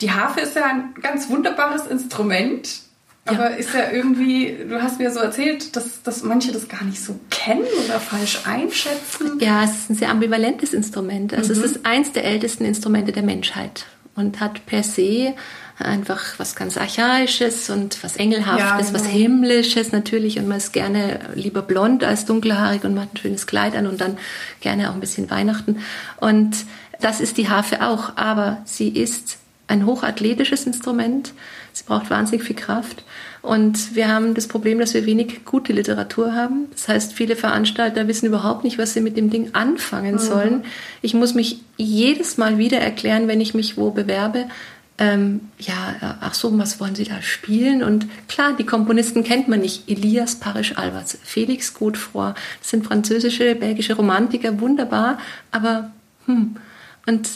Die 0.00 0.10
Harfe 0.10 0.40
ist 0.40 0.56
ja 0.56 0.66
ein 0.66 0.94
ganz 1.00 1.28
wunderbares 1.28 1.86
Instrument. 1.86 2.68
Aber 3.26 3.50
ja. 3.50 3.56
ist 3.56 3.72
ja 3.72 3.90
irgendwie, 3.90 4.56
du 4.68 4.82
hast 4.82 4.98
mir 4.98 5.10
so 5.10 5.20
erzählt, 5.20 5.74
dass, 5.76 6.02
dass 6.02 6.22
manche 6.22 6.52
das 6.52 6.68
gar 6.68 6.84
nicht 6.84 7.02
so 7.02 7.18
kennen 7.30 7.64
oder 7.84 7.98
falsch 7.98 8.42
einschätzen. 8.44 9.38
Ja, 9.40 9.64
es 9.64 9.70
ist 9.70 9.90
ein 9.90 9.94
sehr 9.94 10.10
ambivalentes 10.10 10.74
Instrument. 10.74 11.32
Also 11.32 11.54
mhm. 11.54 11.60
es 11.60 11.70
ist 11.70 11.86
eins 11.86 12.12
der 12.12 12.24
ältesten 12.24 12.64
Instrumente 12.66 13.12
der 13.12 13.22
Menschheit 13.22 13.86
und 14.14 14.40
hat 14.40 14.66
per 14.66 14.82
se 14.82 15.34
einfach 15.78 16.38
was 16.38 16.54
ganz 16.54 16.76
Archaisches 16.76 17.68
und 17.70 18.02
was 18.04 18.16
Engelhaftes, 18.16 18.60
ja, 18.60 18.76
genau. 18.78 18.92
was 18.92 19.06
Himmlisches 19.06 19.90
natürlich 19.90 20.38
und 20.38 20.46
man 20.46 20.58
ist 20.58 20.72
gerne 20.72 21.20
lieber 21.34 21.62
blond 21.62 22.04
als 22.04 22.26
dunkelhaarig 22.26 22.84
und 22.84 22.94
man 22.94 23.04
hat 23.04 23.14
ein 23.14 23.16
schönes 23.16 23.46
Kleid 23.46 23.74
an 23.74 23.86
und 23.86 24.00
dann 24.00 24.18
gerne 24.60 24.90
auch 24.90 24.94
ein 24.94 25.00
bisschen 25.00 25.30
Weihnachten. 25.30 25.78
Und 26.20 26.56
das 27.00 27.20
ist 27.20 27.38
die 27.38 27.48
Harfe 27.48 27.84
auch, 27.84 28.16
aber 28.16 28.58
sie 28.64 28.88
ist 28.88 29.38
ein 29.66 29.86
hochathletisches 29.86 30.66
Instrument. 30.66 31.32
Sie 31.74 31.84
braucht 31.84 32.08
wahnsinnig 32.08 32.46
viel 32.46 32.56
Kraft. 32.56 33.04
Und 33.42 33.94
wir 33.94 34.08
haben 34.08 34.32
das 34.32 34.48
Problem, 34.48 34.78
dass 34.78 34.94
wir 34.94 35.04
wenig 35.04 35.44
gute 35.44 35.74
Literatur 35.74 36.32
haben. 36.34 36.68
Das 36.72 36.88
heißt, 36.88 37.12
viele 37.12 37.36
Veranstalter 37.36 38.08
wissen 38.08 38.26
überhaupt 38.26 38.64
nicht, 38.64 38.78
was 38.78 38.94
sie 38.94 39.02
mit 39.02 39.18
dem 39.18 39.28
Ding 39.28 39.50
anfangen 39.52 40.14
mhm. 40.14 40.18
sollen. 40.18 40.64
Ich 41.02 41.12
muss 41.12 41.34
mich 41.34 41.60
jedes 41.76 42.38
Mal 42.38 42.56
wieder 42.56 42.78
erklären, 42.78 43.28
wenn 43.28 43.42
ich 43.42 43.52
mich 43.52 43.76
wo 43.76 43.90
bewerbe. 43.90 44.46
Ähm, 44.96 45.40
ja, 45.58 46.16
ach 46.20 46.32
so, 46.32 46.56
was 46.56 46.80
wollen 46.80 46.94
Sie 46.94 47.04
da 47.04 47.20
spielen? 47.20 47.82
Und 47.82 48.06
klar, 48.28 48.54
die 48.56 48.64
Komponisten 48.64 49.24
kennt 49.24 49.48
man 49.48 49.60
nicht. 49.60 49.90
Elias 49.90 50.36
Parisch-Alberts, 50.36 51.18
Felix 51.24 51.74
Godefroy, 51.74 52.32
das 52.60 52.70
sind 52.70 52.86
französische, 52.86 53.56
belgische 53.56 53.94
Romantiker, 53.94 54.60
wunderbar, 54.60 55.18
aber 55.50 55.90
hm. 56.26 56.56
Und 57.06 57.28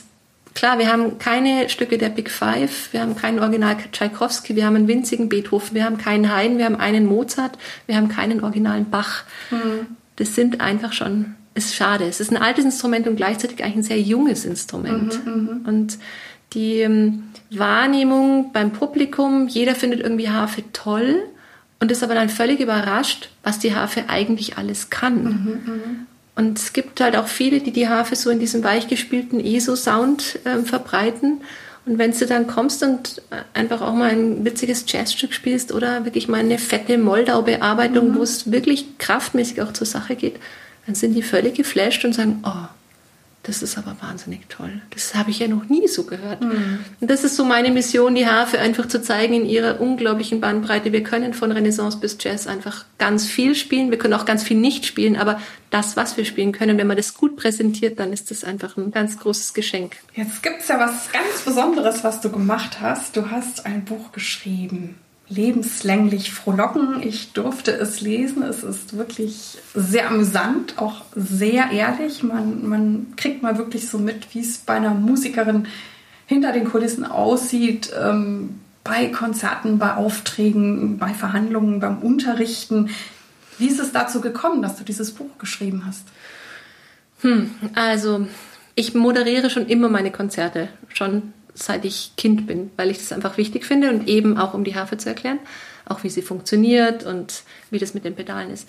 klar, 0.59 0.79
wir 0.79 0.93
haben 0.93 1.19
keine 1.19 1.69
Stücke 1.69 1.99
der 1.99 2.09
Big 2.09 2.31
Five, 2.31 2.93
wir 2.93 3.01
haben 3.01 3.15
keinen 3.15 3.39
Original 3.39 3.77
Tchaikovsky, 3.93 4.57
wir 4.57 4.67
haben 4.67 4.77
einen 4.77 4.89
winzigen 4.89 5.29
Beethoven, 5.29 5.75
wir 5.75 5.85
haben 5.85 5.99
keinen 5.99 6.35
Haydn, 6.35 6.59
wir 6.59 6.65
haben 6.65 6.77
einen 6.77 7.07
Mozart, 7.07 7.57
wir 7.87 7.97
haben 7.97 8.09
keinen 8.09 8.43
originalen 8.43 8.91
Bach. 8.91 9.23
Mhm. 9.51 9.87
Das 10.17 10.35
sind 10.35 10.61
einfach 10.61 10.93
schon, 10.93 11.37
ist 11.55 11.77
schade. 11.77 12.05
Es 12.05 12.21
ist 12.21 12.33
ein 12.33 12.37
altes 12.37 12.65
Instrument 12.65 13.07
und 13.07 13.17
gleichzeitig 13.17 13.63
eigentlich 13.63 13.77
ein 13.77 13.83
sehr 13.85 14.01
junges 14.01 14.45
Instrument. 14.45 15.25
Mhm, 15.25 15.33
mhm. 15.33 15.61
und 15.65 15.99
die 16.55 16.81
ähm, 16.81 17.25
Wahrnehmung 17.51 18.53
beim 18.53 18.73
Publikum, 18.73 19.49
jeder 19.49 19.75
findet 19.75 20.01
irgendwie 20.01 20.29
Harfe 20.29 20.65
toll 20.73 21.23
und 21.79 21.93
ist 21.93 22.03
aber 22.03 22.15
dann 22.15 22.29
völlig 22.29 22.59
überrascht, 22.61 23.31
was 23.43 23.59
die 23.59 23.75
Harfe 23.75 24.05
eigentlich 24.09 24.59
alles 24.59 24.91
kann. 24.91 25.23
Mhm, 25.23 25.61
mh. 25.65 25.81
Und 26.39 26.57
es 26.57 26.73
gibt 26.73 27.01
halt 27.01 27.17
auch 27.17 27.27
viele, 27.27 27.59
die 27.59 27.73
die 27.73 27.89
Harfe 27.89 28.15
so 28.15 28.31
in 28.31 28.39
diesem 28.39 28.63
weichgespielten 28.63 29.45
ESO-Sound 29.45 30.39
äh, 30.45 30.59
verbreiten. 30.59 31.41
Und 31.85 31.99
wenn 31.99 32.13
du 32.13 32.27
dann 32.27 32.47
kommst 32.47 32.85
und 32.85 33.23
einfach 33.55 33.81
auch 33.81 33.93
mal 33.93 34.11
ein 34.11 34.45
witziges 34.45 34.85
Jazzstück 34.87 35.35
spielst 35.35 35.73
oder 35.73 36.05
wirklich 36.05 36.29
mal 36.29 36.39
eine 36.39 36.59
fette 36.59 36.97
Moldau-Bearbeitung, 36.97 38.11
mhm. 38.11 38.15
wo 38.15 38.23
es 38.23 38.53
wirklich 38.53 38.99
kraftmäßig 38.99 39.63
auch 39.63 39.73
zur 39.73 39.89
Sache 39.89 40.15
geht, 40.15 40.37
dann 40.87 40.95
sind 40.95 41.15
die 41.15 41.23
völlig 41.23 41.55
geflasht 41.55 42.05
und 42.05 42.13
sagen, 42.13 42.41
oh, 42.47 42.69
das 43.45 43.63
ist 43.63 43.79
aber 43.79 43.97
wahnsinnig 44.01 44.49
toll. 44.49 44.83
Das 44.91 45.15
habe 45.15 45.31
ich 45.31 45.39
ja 45.39 45.49
noch 45.49 45.65
nie 45.69 45.89
so 45.89 46.05
gehört. 46.05 46.43
Mhm. 46.43 46.81
Und 47.01 47.11
das 47.11 47.25
ist 47.25 47.37
so 47.37 47.45
meine 47.45 47.71
Mission, 47.71 48.15
die 48.15 48.27
Harfe 48.27 48.59
einfach 48.59 48.87
zu 48.89 49.01
zeigen 49.01 49.33
in 49.33 49.47
ihrer 49.47 49.81
unglaublichen 49.81 50.41
Bandbreite. 50.41 50.93
Wir 50.93 51.03
können 51.03 51.33
von 51.33 51.51
Renaissance 51.51 51.99
bis 51.99 52.19
Jazz 52.21 52.47
einfach 52.47 52.85
ganz 52.99 53.27
viel 53.27 53.55
spielen. 53.55 53.91
Wir 53.91 53.99
können 53.99 54.15
auch 54.15 54.27
ganz 54.27 54.43
viel 54.43 54.59
nicht 54.59 54.85
spielen, 54.85 55.17
aber 55.17 55.41
das, 55.71 55.97
was 55.97 56.17
wir 56.17 56.25
spielen 56.25 56.53
können, 56.53 56.77
wenn 56.79 56.87
man 56.87 56.97
das 56.97 57.15
gut 57.15 57.37
präsentiert, 57.37 57.99
dann 57.99 58.13
ist 58.13 58.31
das 58.31 58.45
einfach 58.45 58.77
ein 58.77 58.91
ganz 58.91 59.19
großes 59.19 59.55
Geschenk. 59.55 59.97
Jetzt 60.15 60.43
gibt 60.43 60.61
es 60.61 60.69
ja 60.69 60.79
was 60.79 61.11
ganz 61.13 61.41
Besonderes, 61.45 62.05
was 62.05 62.21
du 62.21 62.31
gemacht 62.31 62.81
hast. 62.81 63.17
Du 63.17 63.31
hast 63.31 63.65
ein 63.65 63.85
Buch 63.85 64.13
geschrieben 64.13 64.97
lebenslänglich 65.29 66.33
frohlocken. 66.33 67.03
Ich 67.03 67.33
durfte 67.33 67.73
es 67.73 68.01
lesen. 68.01 68.43
Es 68.43 68.63
ist 68.63 68.97
wirklich 68.97 69.59
sehr 69.75 70.09
amüsant, 70.09 70.79
auch 70.79 71.03
sehr 71.15 71.71
ehrlich. 71.71 72.23
Man, 72.23 72.67
man 72.67 73.07
kriegt 73.17 73.43
mal 73.43 73.59
wirklich 73.59 73.89
so 73.89 73.99
mit, 73.99 74.35
wie 74.35 74.41
es 74.41 74.59
bei 74.59 74.75
einer 74.75 74.95
Musikerin 74.95 75.67
hinter 76.27 76.53
den 76.53 76.65
Kulissen 76.65 77.05
aussieht, 77.05 77.91
ähm, 77.99 78.61
bei 78.85 79.07
Konzerten, 79.07 79.79
bei 79.79 79.95
Aufträgen, 79.95 80.99
bei 80.99 81.13
Verhandlungen, 81.13 81.81
beim 81.81 81.99
Unterrichten. 81.99 82.91
Wie 83.59 83.69
ist 83.69 83.81
es 83.81 83.93
dazu 83.93 84.21
gekommen, 84.21 84.63
dass 84.63 84.77
du 84.77 84.85
dieses 84.85 85.13
Buch 85.13 85.37
geschrieben 85.39 85.85
hast? 85.87 86.07
Hm, 87.21 87.51
also 87.75 88.27
ich 88.75 88.95
moderiere 88.95 89.51
schon 89.51 89.67
immer 89.67 89.89
meine 89.89 90.13
Konzerte, 90.13 90.69
schon 90.89 91.35
seit 91.59 91.85
ich 91.85 92.13
Kind 92.17 92.47
bin, 92.47 92.71
weil 92.77 92.91
ich 92.91 92.99
das 92.99 93.13
einfach 93.13 93.37
wichtig 93.37 93.65
finde 93.65 93.91
und 93.91 94.09
eben 94.09 94.39
auch 94.39 94.55
um 94.55 94.65
die 94.65 94.75
Harfe 94.75 94.97
zu 94.97 95.09
erklären, 95.09 95.39
auch 95.87 96.05
wie 96.05 96.11
sie 96.11 96.23
funktioniert 96.23 97.05
und 97.05 97.43
wie 97.71 97.79
das 97.79 97.95
mit 97.95 98.05
den 98.05 98.15
Pedalen 98.15 98.51
ist. 98.51 98.69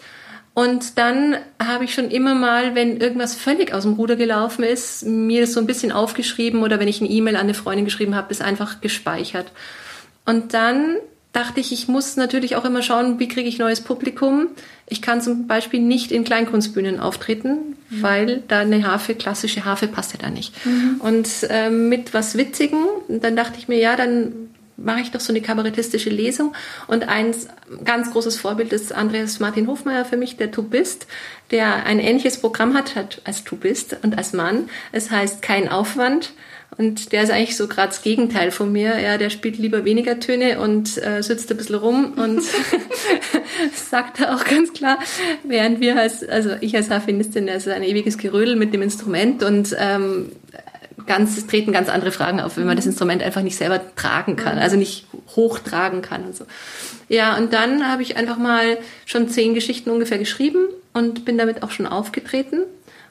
Und 0.53 0.97
dann 0.97 1.37
habe 1.63 1.85
ich 1.85 1.93
schon 1.93 2.11
immer 2.11 2.35
mal, 2.35 2.75
wenn 2.75 2.97
irgendwas 2.97 3.35
völlig 3.35 3.73
aus 3.73 3.83
dem 3.83 3.93
Ruder 3.93 4.15
gelaufen 4.15 4.63
ist, 4.63 5.05
mir 5.05 5.41
das 5.41 5.53
so 5.53 5.59
ein 5.59 5.67
bisschen 5.67 5.91
aufgeschrieben 5.91 6.63
oder 6.63 6.79
wenn 6.79 6.87
ich 6.87 6.99
eine 6.99 7.09
E-Mail 7.09 7.35
an 7.35 7.43
eine 7.43 7.53
Freundin 7.53 7.85
geschrieben 7.85 8.15
habe, 8.15 8.29
das 8.29 8.41
einfach 8.41 8.81
gespeichert. 8.81 9.51
Und 10.25 10.53
dann 10.53 10.97
dachte 11.33 11.59
ich, 11.59 11.71
ich 11.71 11.87
muss 11.87 12.15
natürlich 12.15 12.55
auch 12.55 12.65
immer 12.65 12.81
schauen, 12.81 13.19
wie 13.19 13.27
kriege 13.27 13.47
ich 13.47 13.59
neues 13.59 13.81
Publikum. 13.81 14.47
Ich 14.87 15.01
kann 15.01 15.21
zum 15.21 15.47
Beispiel 15.47 15.79
nicht 15.79 16.11
in 16.11 16.23
Kleinkunstbühnen 16.23 16.99
auftreten, 16.99 17.75
mhm. 17.89 18.01
weil 18.01 18.43
da 18.47 18.59
eine 18.59 18.85
Harfe, 18.87 19.13
klassische 19.13 19.65
Harfe 19.65 19.87
passt 19.87 20.13
ja 20.13 20.19
da 20.19 20.29
nicht. 20.29 20.53
Mhm. 20.65 20.99
Und 20.99 21.29
äh, 21.49 21.69
mit 21.69 22.13
was 22.13 22.35
Witzigen, 22.35 22.83
dann 23.07 23.35
dachte 23.35 23.59
ich 23.59 23.67
mir, 23.67 23.77
ja, 23.77 23.95
dann 23.95 24.49
mache 24.83 25.01
ich 25.01 25.11
doch 25.11 25.19
so 25.19 25.31
eine 25.31 25.41
kabarettistische 25.41 26.09
Lesung. 26.09 26.53
Und 26.87 27.07
ein 27.07 27.35
ganz 27.83 28.11
großes 28.11 28.37
Vorbild 28.39 28.73
ist 28.73 28.93
Andreas 28.93 29.39
Martin 29.39 29.67
Hofmeier 29.67 30.05
für 30.05 30.17
mich, 30.17 30.37
der 30.37 30.51
Tubist, 30.51 31.07
der 31.51 31.85
ein 31.85 31.99
ähnliches 31.99 32.39
Programm 32.39 32.73
hat, 32.73 32.95
hat 32.95 33.21
als 33.25 33.43
Tubist 33.43 33.97
und 34.01 34.17
als 34.17 34.33
Mann. 34.33 34.69
Es 34.91 35.11
heißt 35.11 35.41
kein 35.41 35.69
Aufwand. 35.69 36.31
Und 36.77 37.11
der 37.11 37.23
ist 37.23 37.31
eigentlich 37.31 37.57
so 37.57 37.67
gerade 37.67 37.89
das 37.89 38.01
Gegenteil 38.01 38.51
von 38.51 38.71
mir. 38.71 38.99
Ja, 38.99 39.17
der 39.17 39.29
spielt 39.29 39.57
lieber 39.57 39.85
weniger 39.85 40.19
Töne 40.19 40.59
und 40.61 40.97
äh, 41.03 41.21
sitzt 41.21 41.51
ein 41.51 41.57
bisschen 41.57 41.75
rum 41.75 42.13
und 42.15 42.41
sagt 43.73 44.19
er 44.19 44.35
auch 44.35 44.45
ganz 44.45 44.73
klar, 44.73 44.99
während 45.43 45.79
wir 45.79 45.97
als, 45.97 46.27
also 46.27 46.51
ich 46.61 46.75
als 46.75 46.89
Harfenistin, 46.89 47.47
das 47.47 47.67
ist 47.67 47.73
ein 47.73 47.83
ewiges 47.83 48.17
Gerödel 48.17 48.55
mit 48.55 48.73
dem 48.73 48.81
Instrument 48.81 49.43
und 49.43 49.75
ähm, 49.77 50.31
ganz, 51.05 51.37
es 51.37 51.47
treten 51.47 51.71
ganz 51.71 51.89
andere 51.89 52.11
Fragen 52.11 52.39
auf, 52.39 52.57
wenn 52.57 52.65
man 52.65 52.75
das 52.75 52.85
Instrument 52.85 53.23
einfach 53.23 53.41
nicht 53.41 53.57
selber 53.57 53.81
tragen 53.95 54.35
kann, 54.35 54.57
also 54.57 54.77
nicht 54.77 55.07
hochtragen 55.35 56.01
kann 56.01 56.25
und 56.25 56.35
so. 56.35 56.45
Ja, 57.07 57.37
und 57.37 57.53
dann 57.53 57.87
habe 57.87 58.03
ich 58.03 58.17
einfach 58.17 58.37
mal 58.37 58.77
schon 59.05 59.29
zehn 59.29 59.53
Geschichten 59.55 59.89
ungefähr 59.89 60.19
geschrieben 60.19 60.67
und 60.93 61.25
bin 61.25 61.37
damit 61.37 61.63
auch 61.63 61.71
schon 61.71 61.87
aufgetreten. 61.87 62.63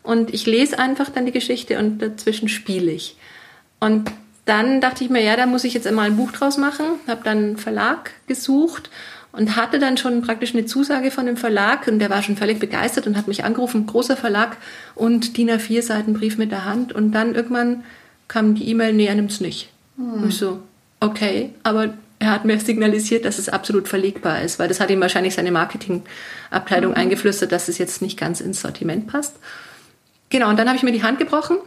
Und 0.05 0.33
ich 0.33 0.47
lese 0.47 0.79
einfach 0.79 1.11
dann 1.11 1.27
die 1.27 1.33
Geschichte 1.33 1.79
und 1.79 2.01
dazwischen 2.01 2.49
spiele 2.49 2.93
ich. 2.93 3.17
Und 3.81 4.11
dann 4.45 4.81
dachte 4.81 5.05
ich 5.05 5.11
mir, 5.11 5.23
ja, 5.23 5.37
da 5.37 5.47
muss 5.47 5.65
ich 5.65 5.75
jetzt 5.75 5.87
einmal 5.87 6.07
ein 6.07 6.17
Buch 6.17 6.33
draus 6.33 6.57
machen, 6.57 6.85
habe 7.07 7.21
dann 7.23 7.39
einen 7.39 7.57
Verlag 7.59 8.13
gesucht 8.27 8.91
und 9.33 9.57
hatte 9.57 9.79
dann 9.79 9.99
schon 9.99 10.23
praktisch 10.23 10.55
eine 10.55 10.65
Zusage 10.65 11.11
von 11.11 11.27
dem 11.27 11.37
Verlag 11.37 11.87
und 11.87 11.99
der 11.99 12.11
war 12.11 12.23
schon 12.23 12.37
völlig 12.37 12.59
begeistert 12.59 13.07
und 13.07 13.17
hat 13.17 13.29
mich 13.29 13.45
angerufen, 13.45 13.87
großer 13.87 14.17
Verlag 14.17 14.57
und 14.95 15.37
DIN 15.37 15.51
A4 15.51 15.83
Seiten 15.83 16.15
Brief 16.15 16.39
mit 16.39 16.51
der 16.51 16.65
Hand 16.65 16.93
und 16.93 17.13
dann 17.13 17.35
irgendwann 17.35 17.85
kam 18.27 18.55
die 18.55 18.69
E-Mail, 18.69 18.95
nee, 18.95 19.07
er 19.07 19.15
nimmt's 19.15 19.41
nicht. 19.41 19.71
Hm. 19.97 20.15
Und 20.15 20.29
ich 20.29 20.39
so, 20.39 20.61
okay, 21.01 21.51
aber 21.63 21.95
er 22.19 22.31
hat 22.31 22.45
mir 22.45 22.59
signalisiert, 22.59 23.25
dass 23.25 23.39
es 23.39 23.49
absolut 23.49 23.87
verlegbar 23.87 24.43
ist, 24.43 24.59
weil 24.59 24.69
das 24.69 24.81
hat 24.81 24.91
ihm 24.91 25.01
wahrscheinlich 25.01 25.35
seine 25.35 25.53
Marketingabteilung 25.53 26.93
mhm. 26.93 26.97
eingeflüstert, 26.97 27.53
dass 27.53 27.69
es 27.69 27.79
jetzt 27.79 28.03
nicht 28.03 28.19
ganz 28.19 28.41
ins 28.41 28.61
Sortiment 28.61 29.07
passt. 29.07 29.37
Genau, 30.31 30.49
und 30.49 30.59
dann 30.59 30.67
habe 30.67 30.77
ich 30.77 30.83
mir 30.83 30.93
die 30.93 31.05
Hand 31.05 31.19
gebrochen 31.19 31.59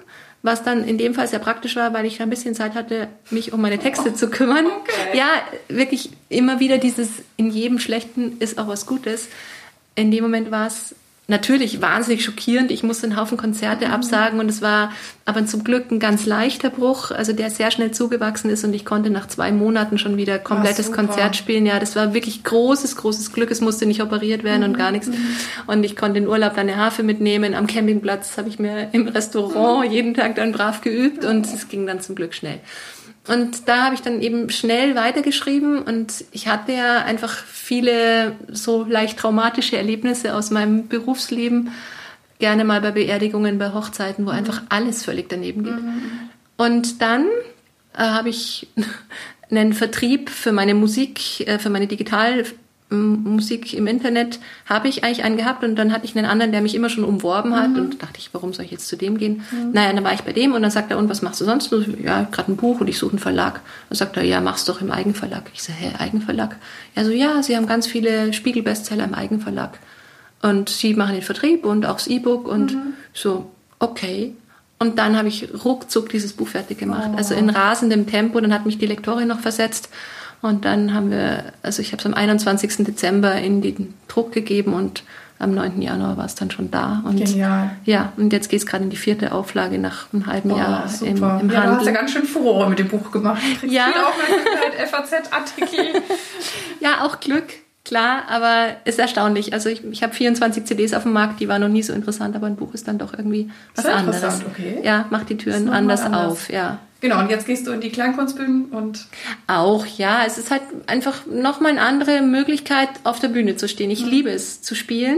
was 0.43 0.63
dann 0.63 0.83
in 0.83 0.97
dem 0.97 1.13
Fall 1.13 1.27
sehr 1.27 1.39
praktisch 1.39 1.75
war, 1.75 1.93
weil 1.93 2.05
ich 2.05 2.21
ein 2.21 2.29
bisschen 2.29 2.55
Zeit 2.55 2.73
hatte, 2.73 3.07
mich 3.29 3.53
um 3.53 3.61
meine 3.61 3.79
Texte 3.79 4.13
zu 4.13 4.29
kümmern. 4.29 4.65
Okay. 4.81 5.17
Ja, 5.17 5.27
wirklich 5.67 6.09
immer 6.29 6.59
wieder 6.59 6.77
dieses, 6.77 7.09
in 7.37 7.51
jedem 7.51 7.77
Schlechten 7.77 8.37
ist 8.39 8.57
auch 8.57 8.67
was 8.67 8.85
Gutes. 8.85 9.27
In 9.95 10.09
dem 10.09 10.23
Moment 10.23 10.49
war 10.49 10.67
es 10.67 10.95
natürlich 11.31 11.81
wahnsinnig 11.81 12.23
schockierend. 12.23 12.69
Ich 12.69 12.83
musste 12.83 13.07
einen 13.07 13.17
Haufen 13.17 13.37
Konzerte 13.37 13.87
mhm. 13.87 13.93
absagen 13.93 14.39
und 14.39 14.49
es 14.49 14.61
war 14.61 14.91
aber 15.25 15.45
zum 15.47 15.63
Glück 15.63 15.89
ein 15.89 15.99
ganz 15.99 16.27
leichter 16.27 16.69
Bruch, 16.69 17.09
also 17.09 17.33
der 17.33 17.49
sehr 17.49 17.71
schnell 17.71 17.91
zugewachsen 17.91 18.51
ist 18.51 18.63
und 18.63 18.73
ich 18.73 18.85
konnte 18.85 19.09
nach 19.09 19.27
zwei 19.27 19.51
Monaten 19.51 19.97
schon 19.97 20.17
wieder 20.17 20.37
komplettes 20.37 20.89
Ach, 20.91 20.95
Konzert 20.95 21.35
spielen. 21.35 21.65
Ja, 21.65 21.79
das 21.79 21.95
war 21.95 22.13
wirklich 22.13 22.43
großes, 22.43 22.97
großes 22.97 23.33
Glück. 23.33 23.49
Es 23.49 23.61
musste 23.61 23.87
nicht 23.87 24.03
operiert 24.03 24.43
werden 24.43 24.61
mhm. 24.61 24.69
und 24.69 24.77
gar 24.77 24.91
nichts. 24.91 25.07
Mhm. 25.07 25.15
Und 25.65 25.83
ich 25.83 25.95
konnte 25.95 26.19
in 26.19 26.27
Urlaub 26.27 26.55
dann 26.55 26.69
eine 26.69 26.77
Harfe 26.77 27.01
mitnehmen. 27.01 27.55
Am 27.55 27.65
Campingplatz 27.65 28.37
habe 28.37 28.49
ich 28.49 28.59
mir 28.59 28.89
im 28.91 29.07
Restaurant 29.07 29.91
jeden 29.91 30.13
Tag 30.13 30.35
dann 30.35 30.51
brav 30.51 30.81
geübt 30.81 31.25
und 31.25 31.45
es 31.45 31.67
ging 31.69 31.87
dann 31.87 32.01
zum 32.01 32.15
Glück 32.15 32.35
schnell. 32.35 32.59
Und 33.27 33.67
da 33.67 33.85
habe 33.85 33.95
ich 33.95 34.01
dann 34.01 34.21
eben 34.21 34.49
schnell 34.49 34.95
weitergeschrieben 34.95 35.83
und 35.83 36.25
ich 36.31 36.47
hatte 36.47 36.71
ja 36.71 37.03
einfach 37.03 37.31
viele 37.31 38.35
so 38.51 38.83
leicht 38.83 39.19
traumatische 39.19 39.77
Erlebnisse 39.77 40.35
aus 40.35 40.49
meinem 40.49 40.87
Berufsleben, 40.87 41.71
gerne 42.39 42.63
mal 42.63 42.81
bei 42.81 42.91
Beerdigungen, 42.91 43.59
bei 43.59 43.73
Hochzeiten, 43.73 44.25
wo 44.25 44.31
mhm. 44.31 44.37
einfach 44.37 44.63
alles 44.69 45.05
völlig 45.05 45.29
daneben 45.29 45.63
geht. 45.63 45.75
Mhm. 45.75 46.01
Und 46.57 47.01
dann 47.01 47.27
äh, 47.93 47.99
habe 47.99 48.29
ich 48.29 48.67
einen 49.51 49.73
Vertrieb 49.73 50.29
für 50.31 50.51
meine 50.51 50.73
Musik, 50.73 51.47
äh, 51.47 51.59
für 51.59 51.69
meine 51.69 51.85
Digital 51.85 52.45
Musik 52.91 53.73
im 53.73 53.87
Internet 53.87 54.39
habe 54.65 54.89
ich 54.89 55.03
eigentlich 55.03 55.23
einen 55.23 55.37
gehabt 55.37 55.63
und 55.63 55.77
dann 55.77 55.93
hatte 55.93 56.05
ich 56.05 56.15
einen 56.15 56.25
anderen, 56.25 56.51
der 56.51 56.61
mich 56.61 56.75
immer 56.75 56.89
schon 56.89 57.05
umworben 57.05 57.55
hat 57.55 57.69
mhm. 57.69 57.77
und 57.77 58.03
dachte 58.03 58.19
ich, 58.19 58.33
warum 58.33 58.53
soll 58.53 58.65
ich 58.65 58.71
jetzt 58.71 58.87
zu 58.87 58.97
dem 58.97 59.17
gehen? 59.17 59.43
Mhm. 59.51 59.71
Naja, 59.71 59.93
dann 59.93 60.03
war 60.03 60.13
ich 60.13 60.23
bei 60.23 60.33
dem 60.33 60.53
und 60.53 60.61
dann 60.61 60.71
sagt 60.71 60.91
er, 60.91 60.97
und 60.97 61.09
was 61.09 61.21
machst 61.21 61.39
du 61.39 61.45
sonst? 61.45 61.73
Ja, 62.03 62.27
gerade 62.29 62.51
ein 62.51 62.57
Buch 62.57 62.81
und 62.81 62.87
ich 62.87 62.97
suche 62.97 63.11
einen 63.11 63.19
Verlag. 63.19 63.61
Dann 63.89 63.97
sagt 63.97 64.17
er, 64.17 64.23
ja, 64.23 64.41
mach's 64.41 64.65
doch 64.65 64.81
im 64.81 64.91
Eigenverlag. 64.91 65.43
Ich 65.53 65.63
sage, 65.63 65.79
hä, 65.79 65.93
Eigenverlag? 65.99 66.57
Er 66.93 67.05
so, 67.05 67.11
ja, 67.11 67.41
sie 67.41 67.55
haben 67.55 67.65
ganz 67.65 67.87
viele 67.87 68.33
Spiegelbestseller 68.33 69.05
im 69.05 69.13
Eigenverlag 69.13 69.79
und 70.41 70.69
sie 70.69 70.93
machen 70.93 71.13
den 71.13 71.23
Vertrieb 71.23 71.65
und 71.65 71.85
auch 71.85 71.95
das 71.95 72.07
E-Book 72.07 72.47
und 72.47 72.73
mhm. 72.73 72.93
so, 73.13 73.51
okay. 73.79 74.35
Und 74.79 74.97
dann 74.97 75.15
habe 75.15 75.27
ich 75.27 75.47
ruckzuck 75.63 76.09
dieses 76.09 76.33
Buch 76.33 76.47
fertig 76.47 76.79
gemacht. 76.79 77.11
Oh. 77.13 77.17
Also 77.17 77.35
in 77.35 77.51
rasendem 77.51 78.07
Tempo. 78.07 78.41
Dann 78.41 78.51
hat 78.51 78.65
mich 78.65 78.79
die 78.79 78.87
Lektorin 78.87 79.27
noch 79.27 79.39
versetzt 79.39 79.89
und 80.41 80.65
dann 80.65 80.93
haben 80.93 81.11
wir, 81.11 81.45
also 81.61 81.81
ich 81.81 81.91
habe 81.91 81.99
es 81.99 82.05
am 82.05 82.13
21. 82.13 82.85
Dezember 82.85 83.35
in 83.35 83.61
den 83.61 83.93
Druck 84.07 84.31
gegeben 84.31 84.73
und 84.73 85.03
am 85.41 85.55
9. 85.55 85.81
Januar 85.81 86.17
war 86.17 86.25
es 86.25 86.35
dann 86.35 86.51
schon 86.51 86.69
da. 86.69 87.03
Und 87.03 87.17
Genial. 87.17 87.71
Ja, 87.83 88.13
und 88.17 88.31
jetzt 88.31 88.49
geht 88.49 88.59
es 88.59 88.65
gerade 88.65 88.83
in 88.83 88.89
die 88.91 88.97
vierte 88.97 89.31
Auflage 89.31 89.79
nach 89.79 90.13
einem 90.13 90.27
halben 90.27 90.49
Boah, 90.49 90.57
Jahr 90.57 90.87
super. 90.87 91.39
im, 91.41 91.49
im 91.49 91.49
ja, 91.49 91.61
Handel. 91.61 91.71
Du 91.71 91.75
hast 91.77 91.85
ja 91.85 91.91
ganz 91.91 92.11
schön 92.11 92.25
Furore 92.25 92.69
mit 92.69 92.79
dem 92.79 92.87
Buch 92.87 93.11
gemacht. 93.11 93.41
Ja. 93.67 93.85
Viel 93.85 94.01
Aufmerksamkeit, 94.03 94.89
FAZ-Artikel. 94.89 96.01
ja, 96.79 97.03
auch 97.05 97.19
Glück. 97.19 97.45
Klar, 97.83 98.23
aber 98.29 98.75
ist 98.85 98.99
erstaunlich. 98.99 99.53
Also 99.53 99.69
ich, 99.69 99.83
ich 99.83 100.03
habe 100.03 100.13
24 100.13 100.65
CDs 100.65 100.93
auf 100.93 101.03
dem 101.03 101.13
Markt, 101.13 101.39
die 101.39 101.47
waren 101.47 101.61
noch 101.61 101.69
nie 101.69 101.81
so 101.81 101.93
interessant, 101.93 102.35
aber 102.35 102.45
ein 102.45 102.55
Buch 102.55 102.75
ist 102.75 102.87
dann 102.87 102.99
doch 102.99 103.13
irgendwie 103.13 103.49
was 103.75 103.85
anderes. 103.85 104.41
Okay. 104.47 104.79
Ja, 104.83 105.05
macht 105.09 105.29
die 105.29 105.37
Türen 105.37 105.69
anders, 105.69 106.01
anders, 106.01 106.31
auf, 106.31 106.49
ja. 106.51 106.77
Genau, 107.01 107.19
und 107.19 107.31
jetzt 107.31 107.47
gehst 107.47 107.65
du 107.65 107.71
in 107.71 107.81
die 107.81 107.89
Kleinkunstbühnen 107.89 108.65
und. 108.65 109.07
Auch, 109.47 109.87
ja. 109.87 110.23
Es 110.25 110.37
ist 110.37 110.51
halt 110.51 110.61
einfach 110.85 111.25
nochmal 111.25 111.71
eine 111.71 111.81
andere 111.81 112.21
Möglichkeit, 112.21 112.89
auf 113.03 113.19
der 113.19 113.29
Bühne 113.29 113.55
zu 113.55 113.67
stehen. 113.67 113.89
Ich 113.89 114.05
mhm. 114.05 114.11
liebe 114.11 114.29
es 114.29 114.61
zu 114.61 114.75
spielen 114.75 115.17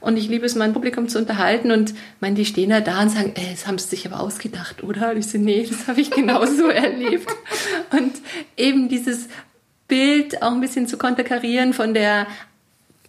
und 0.00 0.16
ich 0.16 0.28
liebe 0.28 0.46
es, 0.46 0.54
mein 0.54 0.72
Publikum 0.72 1.08
zu 1.08 1.18
unterhalten. 1.18 1.72
Und 1.72 1.94
man, 2.20 2.36
die 2.36 2.46
stehen 2.46 2.70
da 2.70 2.80
da 2.80 3.02
und 3.02 3.10
sagen, 3.10 3.32
ey, 3.34 3.48
das 3.50 3.66
haben 3.66 3.76
sie 3.78 3.88
sich 3.88 4.06
aber 4.06 4.20
ausgedacht, 4.20 4.84
oder? 4.84 5.10
Und 5.10 5.18
ich 5.18 5.26
so, 5.26 5.36
nee, 5.36 5.66
das 5.68 5.88
habe 5.88 6.00
ich 6.00 6.12
genauso 6.12 6.68
erlebt. 6.68 7.28
Und 7.90 8.12
eben 8.56 8.88
dieses 8.88 9.26
Bild 9.88 10.42
auch 10.42 10.52
ein 10.52 10.60
bisschen 10.60 10.86
zu 10.86 10.96
konterkarieren 10.96 11.72
von 11.72 11.92
der 11.92 12.28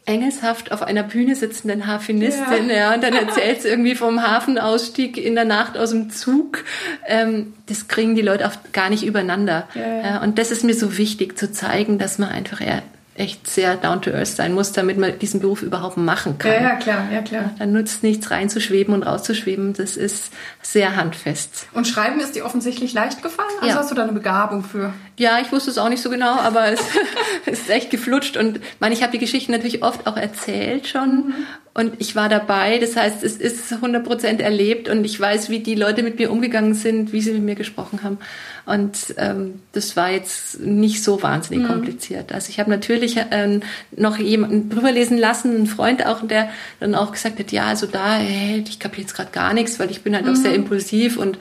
engelshaft 0.08 0.72
auf 0.72 0.82
einer 0.82 1.04
Bühne 1.04 1.36
sitzenden 1.36 1.86
Harfenistin, 1.86 2.70
ja. 2.70 2.76
ja, 2.76 2.94
und 2.96 3.04
dann 3.04 3.14
erzählt 3.14 3.62
sie 3.62 3.68
irgendwie 3.68 3.94
vom 3.94 4.22
Hafenausstieg 4.22 5.18
in 5.18 5.36
der 5.36 5.46
Nacht 5.46 5.78
aus 5.78 5.92
dem 5.92 6.10
Zug. 6.10 6.64
Ähm, 7.06 7.54
das 7.68 7.90
kriegen 7.90 8.16
die 8.16 8.22
Leute 8.22 8.46
oft 8.46 8.74
gar 8.74 8.90
nicht 8.90 9.04
übereinander. 9.04 9.68
Ja, 9.76 10.02
ja. 10.02 10.24
und 10.24 10.40
das 10.40 10.52
ist 10.52 10.64
mir 10.64 10.74
so 10.74 10.98
wichtig, 10.98 11.38
zu 11.38 11.52
zeigen, 11.52 12.00
dass 12.00 12.20
man 12.20 12.30
einfach 12.30 12.62
eher 12.62 12.82
echt 13.18 13.48
sehr 13.48 13.76
down 13.76 14.02
to 14.02 14.12
earth 14.12 14.28
sein 14.28 14.54
muss, 14.54 14.72
damit 14.72 14.98
man 14.98 15.18
diesen 15.20 15.40
Beruf 15.40 15.62
überhaupt 15.62 15.98
machen 15.98 16.38
kann. 16.38 16.52
Ja, 16.52 16.62
ja 16.62 16.76
klar, 16.76 17.08
ja 17.12 17.22
klar. 17.22 17.52
Dann 17.58 17.74
nutzt 17.74 18.04
nichts 18.04 18.30
reinzuschweben 18.32 18.94
und 18.94 19.04
rauszuschweben. 19.04 19.74
Das 19.74 19.98
ist 19.98 20.32
sehr 20.62 20.96
handfest. 20.96 21.68
Und 21.74 21.88
Schreiben 21.88 22.20
ist 22.20 22.36
dir 22.36 22.46
offensichtlich 22.46 22.94
leicht 22.94 23.24
gefallen? 23.24 23.50
Also 23.62 23.74
ja. 23.74 23.76
hast 23.76 23.92
du 23.92 23.96
da 23.96 24.04
eine 24.04 24.14
Begabung 24.14 24.64
für? 24.64 24.94
Ja, 25.18 25.40
ich 25.40 25.52
wusste 25.52 25.72
es 25.72 25.78
auch 25.78 25.90
nicht 25.90 26.02
so 26.02 26.10
genau, 26.10 26.36
aber 26.36 26.68
es, 26.68 26.82
ist 27.46 27.70
echt 27.70 27.90
geflutscht. 27.90 28.38
Und 28.38 28.60
meine, 28.80 28.94
ich 28.94 29.02
habe 29.02 29.12
die 29.12 29.20
Geschichten 29.20 29.52
natürlich 29.52 29.84
oft 29.84 30.06
auch 30.06 30.18
erzählt 30.18 30.88
schon. 30.88 31.28
Mhm. 31.28 31.34
Und 31.78 31.94
ich 32.00 32.16
war 32.16 32.28
dabei. 32.28 32.80
Das 32.80 32.96
heißt, 32.96 33.24
es 33.24 33.38
ist 33.38 33.72
100% 33.72 34.42
erlebt 34.42 34.90
und 34.90 35.06
ich 35.06 35.20
weiß, 35.20 35.52
wie 35.52 35.60
die 35.60 35.76
Leute 35.76 36.02
mit 36.02 36.18
mir 36.18 36.32
umgegangen 36.32 36.74
sind, 36.74 37.14
wie 37.14 37.22
sie 37.22 37.34
mit 37.34 37.44
mir 37.44 37.54
gesprochen 37.54 38.02
haben. 38.02 38.18
Und 38.66 39.14
ähm, 39.18 39.62
das 39.74 39.96
war 39.96 40.10
jetzt 40.10 40.60
nicht 40.60 41.04
so 41.04 41.22
wahnsinnig 41.22 41.66
mhm. 41.68 41.72
kompliziert. 41.72 42.32
Also 42.32 42.50
ich 42.50 42.60
habe 42.60 42.72
natürlich 42.72 43.18
ähm, 43.30 43.62
noch 43.96 44.18
jemanden 44.18 44.72
drüber 44.72 44.92
lesen 44.92 45.20
lassen, 45.20 45.56
einen 45.56 45.68
Freund 45.68 46.04
auch, 46.04 46.26
der 46.26 46.50
dann 46.80 46.96
auch 46.96 47.12
gesagt 47.12 47.38
hat, 47.38 47.52
ja, 47.52 47.68
also 47.68 47.86
da, 47.86 48.16
hey, 48.16 48.66
ich 48.68 48.80
kapiere 48.80 49.04
jetzt 49.04 49.14
gerade 49.14 49.30
gar 49.32 49.54
nichts, 49.54 49.80
weil 49.80 49.92
ich 49.92 50.02
bin 50.02 50.16
halt 50.16 50.26
mhm. 50.26 50.32
auch 50.32 50.36
sehr 50.36 50.56
impulsiv 50.56 51.18
und 51.18 51.38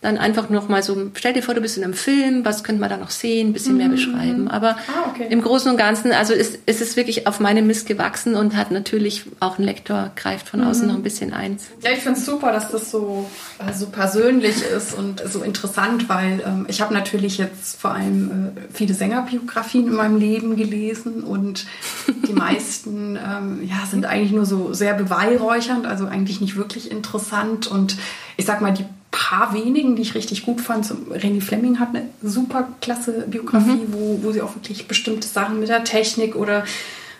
dann 0.00 0.16
einfach 0.16 0.48
noch 0.48 0.68
mal 0.68 0.82
so, 0.84 1.10
stell 1.14 1.32
dir 1.32 1.42
vor, 1.42 1.54
du 1.54 1.60
bist 1.60 1.76
in 1.76 1.82
einem 1.82 1.94
Film, 1.94 2.44
was 2.44 2.62
könnte 2.62 2.80
man 2.80 2.88
da 2.88 2.96
noch 2.96 3.10
sehen, 3.10 3.48
ein 3.48 3.52
bisschen 3.52 3.72
mhm. 3.72 3.78
mehr 3.78 3.88
beschreiben. 3.88 4.48
Aber 4.48 4.76
ah, 4.76 5.10
okay. 5.10 5.26
im 5.28 5.42
Großen 5.42 5.68
und 5.68 5.76
Ganzen, 5.76 6.12
also 6.12 6.34
ist, 6.34 6.60
ist 6.66 6.80
es 6.80 6.96
wirklich 6.96 7.26
auf 7.26 7.40
meine 7.40 7.62
Mist 7.62 7.88
gewachsen 7.88 8.36
und 8.36 8.56
hat 8.56 8.70
natürlich 8.70 9.24
auch 9.40 9.58
ein 9.58 9.64
Lektor 9.64 10.12
greift 10.14 10.48
von 10.48 10.62
außen 10.62 10.82
mhm. 10.84 10.88
noch 10.88 10.96
ein 10.98 11.02
bisschen 11.02 11.32
ein. 11.32 11.58
Ja, 11.82 11.90
ich 11.90 11.98
finde 11.98 12.16
es 12.16 12.24
super, 12.24 12.52
dass 12.52 12.70
das 12.70 12.92
so, 12.92 13.28
äh, 13.58 13.72
so 13.72 13.86
persönlich 13.86 14.62
ist 14.62 14.94
und 14.94 15.20
so 15.20 15.42
interessant, 15.42 16.08
weil 16.08 16.42
ähm, 16.46 16.66
ich 16.68 16.80
habe 16.80 16.94
natürlich 16.94 17.36
jetzt 17.38 17.80
vor 17.80 17.90
allem 17.90 18.52
äh, 18.56 18.60
viele 18.72 18.94
Sängerbiografien 18.94 19.88
in 19.88 19.94
meinem 19.94 20.18
Leben 20.18 20.54
gelesen 20.54 21.24
und 21.24 21.66
die 22.28 22.32
meisten 22.34 23.16
ähm, 23.16 23.68
ja, 23.68 23.84
sind 23.90 24.06
eigentlich 24.06 24.32
nur 24.32 24.46
so 24.46 24.72
sehr 24.72 24.94
beweihräuchernd, 24.94 25.86
also 25.86 26.06
eigentlich 26.06 26.40
nicht 26.40 26.54
wirklich 26.54 26.88
interessant 26.88 27.66
und 27.66 27.96
ich 28.36 28.46
sag 28.46 28.60
mal, 28.60 28.72
die 28.72 28.84
paar 29.18 29.52
wenigen, 29.52 29.96
die 29.96 30.02
ich 30.02 30.14
richtig 30.14 30.44
gut 30.44 30.60
fand. 30.60 30.86
So, 30.86 30.94
René 31.10 31.42
Fleming 31.42 31.80
hat 31.80 31.88
eine 31.88 32.08
super 32.22 32.68
klasse 32.80 33.24
Biografie, 33.26 33.72
mhm. 33.72 33.92
wo, 33.92 34.20
wo 34.22 34.32
sie 34.32 34.42
auch 34.42 34.54
wirklich 34.54 34.86
bestimmte 34.86 35.26
Sachen 35.26 35.58
mit 35.58 35.68
der 35.68 35.82
Technik 35.82 36.36
oder 36.36 36.64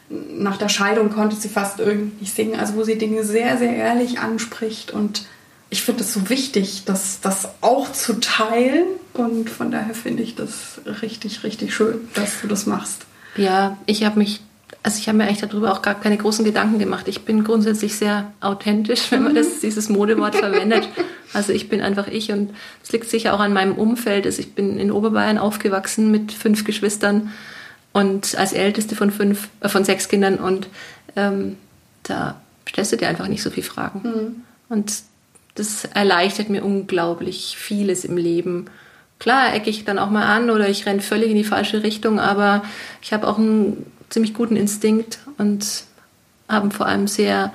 nach 0.09 0.57
der 0.57 0.69
Scheidung 0.69 1.11
konnte 1.11 1.35
sie 1.35 1.49
fast 1.49 1.81
irgendwie 1.81 2.21
nicht 2.21 2.35
singen, 2.35 2.59
also 2.59 2.77
wo 2.77 2.85
sie 2.85 2.97
Dinge 2.97 3.25
sehr, 3.25 3.59
sehr 3.59 3.75
ehrlich 3.75 4.21
anspricht 4.21 4.93
und 4.93 5.27
ich 5.71 5.83
finde 5.83 6.03
es 6.03 6.15
so 6.15 6.31
wichtig, 6.31 6.85
das, 6.87 7.21
das 7.21 7.49
auch 7.61 7.93
zu 7.93 8.21
teilen 8.21 8.87
und 9.13 9.51
von 9.51 9.71
daher 9.71 9.95
finde 9.95 10.23
ich 10.23 10.35
das 10.35 10.81
richtig, 11.03 11.43
richtig 11.43 11.75
schön, 11.75 12.09
dass 12.15 12.41
du 12.41 12.47
das 12.49 12.65
machst. 12.65 13.03
Ja, 13.37 13.77
ich 13.85 14.05
habe 14.05 14.19
mich 14.19 14.41
also 14.89 15.01
ich 15.01 15.09
habe 15.09 15.19
mir 15.19 15.25
eigentlich 15.25 15.47
darüber 15.47 15.71
auch 15.71 15.83
gar 15.83 16.01
keine 16.01 16.17
großen 16.17 16.47
Gedanken 16.47 16.79
gemacht. 16.79 17.09
Ich 17.09 17.27
bin 17.27 17.45
grundsätzlich 17.45 17.97
sehr 17.97 18.33
authentisch, 18.41 19.13
wenn 19.13 19.23
man 19.23 19.35
das, 19.35 19.47
mhm. 19.49 19.61
dieses 19.65 19.91
Modewort 19.91 20.35
verwendet. 20.37 20.89
Also 21.35 21.53
ich 21.53 21.69
bin 21.69 21.83
einfach 21.83 22.09
ich 22.09 22.33
und 22.33 22.55
es 22.83 22.91
liegt 22.91 23.07
sicher 23.07 23.35
auch 23.35 23.41
an 23.41 23.53
meinem 23.53 23.75
Umfeld. 23.75 24.25
Also 24.25 24.41
ich 24.41 24.55
bin 24.55 24.79
in 24.79 24.91
Oberbayern 24.91 25.37
aufgewachsen 25.37 26.11
mit 26.11 26.33
fünf 26.33 26.65
Geschwistern 26.65 27.35
und 27.93 28.35
als 28.39 28.55
älteste 28.55 28.97
von 28.97 29.11
fünf, 29.11 29.51
äh, 29.61 29.69
von 29.69 29.85
sechs 29.85 30.09
Kindern 30.09 30.37
und 30.37 30.69
ähm, 31.17 31.59
da 32.05 32.41
stellst 32.67 32.93
du 32.93 32.97
dir 32.97 33.09
einfach 33.09 33.29
nicht 33.29 33.43
so 33.43 33.51
viele 33.51 33.67
Fragen. 33.67 34.01
Mhm. 34.03 34.43
Und 34.71 35.03
das 35.55 35.85
erleichtert 35.85 36.49
mir 36.49 36.65
unglaublich 36.65 37.59
vieles 37.59 38.07
im 38.07 38.17
Leben. 38.17 38.71
Klar 39.19 39.53
ecke 39.53 39.69
ich 39.69 39.85
dann 39.85 39.99
auch 39.99 40.09
mal 40.09 40.25
an 40.25 40.49
oder 40.49 40.67
ich 40.67 40.87
renne 40.87 41.03
völlig 41.03 41.29
in 41.29 41.37
die 41.37 41.45
falsche 41.45 41.83
Richtung, 41.83 42.21
aber 42.21 42.63
ich 43.03 43.13
habe 43.13 43.29
auch 43.29 43.37
einen 43.37 43.85
ziemlich 44.11 44.35
guten 44.35 44.57
Instinkt 44.57 45.19
und 45.39 45.85
haben 46.49 46.71
vor 46.71 46.87
allem 46.87 47.09
sehr, 47.09 47.53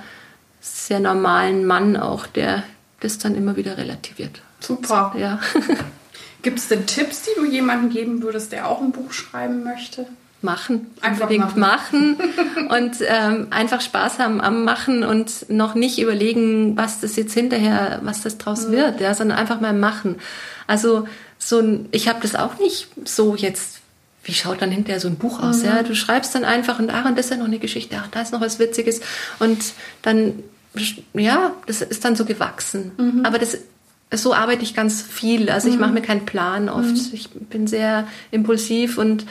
sehr 0.61 0.99
normalen 0.99 1.65
Mann 1.65 1.97
auch, 1.97 2.27
der 2.27 2.63
das 2.99 3.17
dann 3.17 3.35
immer 3.35 3.55
wieder 3.55 3.77
relativiert. 3.77 4.41
Super. 4.59 5.13
Ja. 5.17 5.39
Gibt 6.41 6.59
es 6.59 6.67
denn 6.67 6.85
Tipps, 6.85 7.23
die 7.23 7.39
du 7.39 7.45
jemandem 7.45 7.89
geben 7.89 8.21
würdest, 8.21 8.51
der 8.51 8.67
auch 8.67 8.81
ein 8.81 8.91
Buch 8.91 9.11
schreiben 9.11 9.63
möchte? 9.63 10.05
Machen, 10.41 10.87
einfach 10.99 11.29
unbedingt 11.29 11.55
machen, 11.55 12.17
machen. 12.17 12.67
und 12.69 12.97
ähm, 13.07 13.47
einfach 13.49 13.79
Spaß 13.79 14.19
haben 14.19 14.41
am 14.41 14.65
Machen 14.65 15.05
und 15.05 15.49
noch 15.49 15.73
nicht 15.73 15.99
überlegen, 15.99 16.75
was 16.75 16.99
das 16.99 17.15
jetzt 17.15 17.33
hinterher, 17.33 18.01
was 18.03 18.21
das 18.23 18.37
draus 18.37 18.67
mhm. 18.67 18.73
wird, 18.73 18.99
ja, 18.99 19.13
sondern 19.13 19.37
einfach 19.37 19.61
mal 19.61 19.73
machen. 19.73 20.17
Also 20.67 21.07
so 21.37 21.59
ein, 21.59 21.87
ich 21.91 22.09
habe 22.09 22.19
das 22.21 22.35
auch 22.35 22.59
nicht 22.59 22.89
so 23.05 23.35
jetzt 23.35 23.79
wie 24.23 24.33
schaut 24.33 24.61
dann 24.61 24.71
hinterher 24.71 24.99
so 24.99 25.07
ein 25.07 25.15
Buch 25.15 25.41
aus? 25.41 25.59
Mhm. 25.59 25.65
Ja, 25.65 25.83
du 25.83 25.95
schreibst 25.95 26.33
dann 26.35 26.45
einfach 26.45 26.79
und 26.79 26.89
ach, 26.89 27.05
und 27.05 27.17
das 27.17 27.25
ist 27.25 27.31
ja 27.31 27.37
noch 27.37 27.45
eine 27.45 27.59
Geschichte, 27.59 27.97
ach, 27.99 28.07
da 28.07 28.21
ist 28.21 28.31
noch 28.31 28.41
was 28.41 28.59
Witziges. 28.59 29.01
Und 29.39 29.73
dann, 30.01 30.43
ja, 31.13 31.53
das 31.67 31.81
ist 31.81 32.05
dann 32.05 32.15
so 32.15 32.25
gewachsen. 32.25 32.91
Mhm. 32.97 33.25
Aber 33.25 33.37
das, 33.37 33.57
so 34.11 34.33
arbeite 34.33 34.63
ich 34.63 34.73
ganz 34.73 35.01
viel. 35.01 35.49
Also 35.49 35.67
ich 35.67 35.75
mhm. 35.75 35.81
mache 35.81 35.93
mir 35.93 36.01
keinen 36.01 36.25
Plan 36.25 36.69
oft. 36.69 36.87
Mhm. 36.87 37.09
Ich 37.11 37.29
bin 37.31 37.67
sehr 37.67 38.07
impulsiv 38.31 38.97
und 38.97 39.25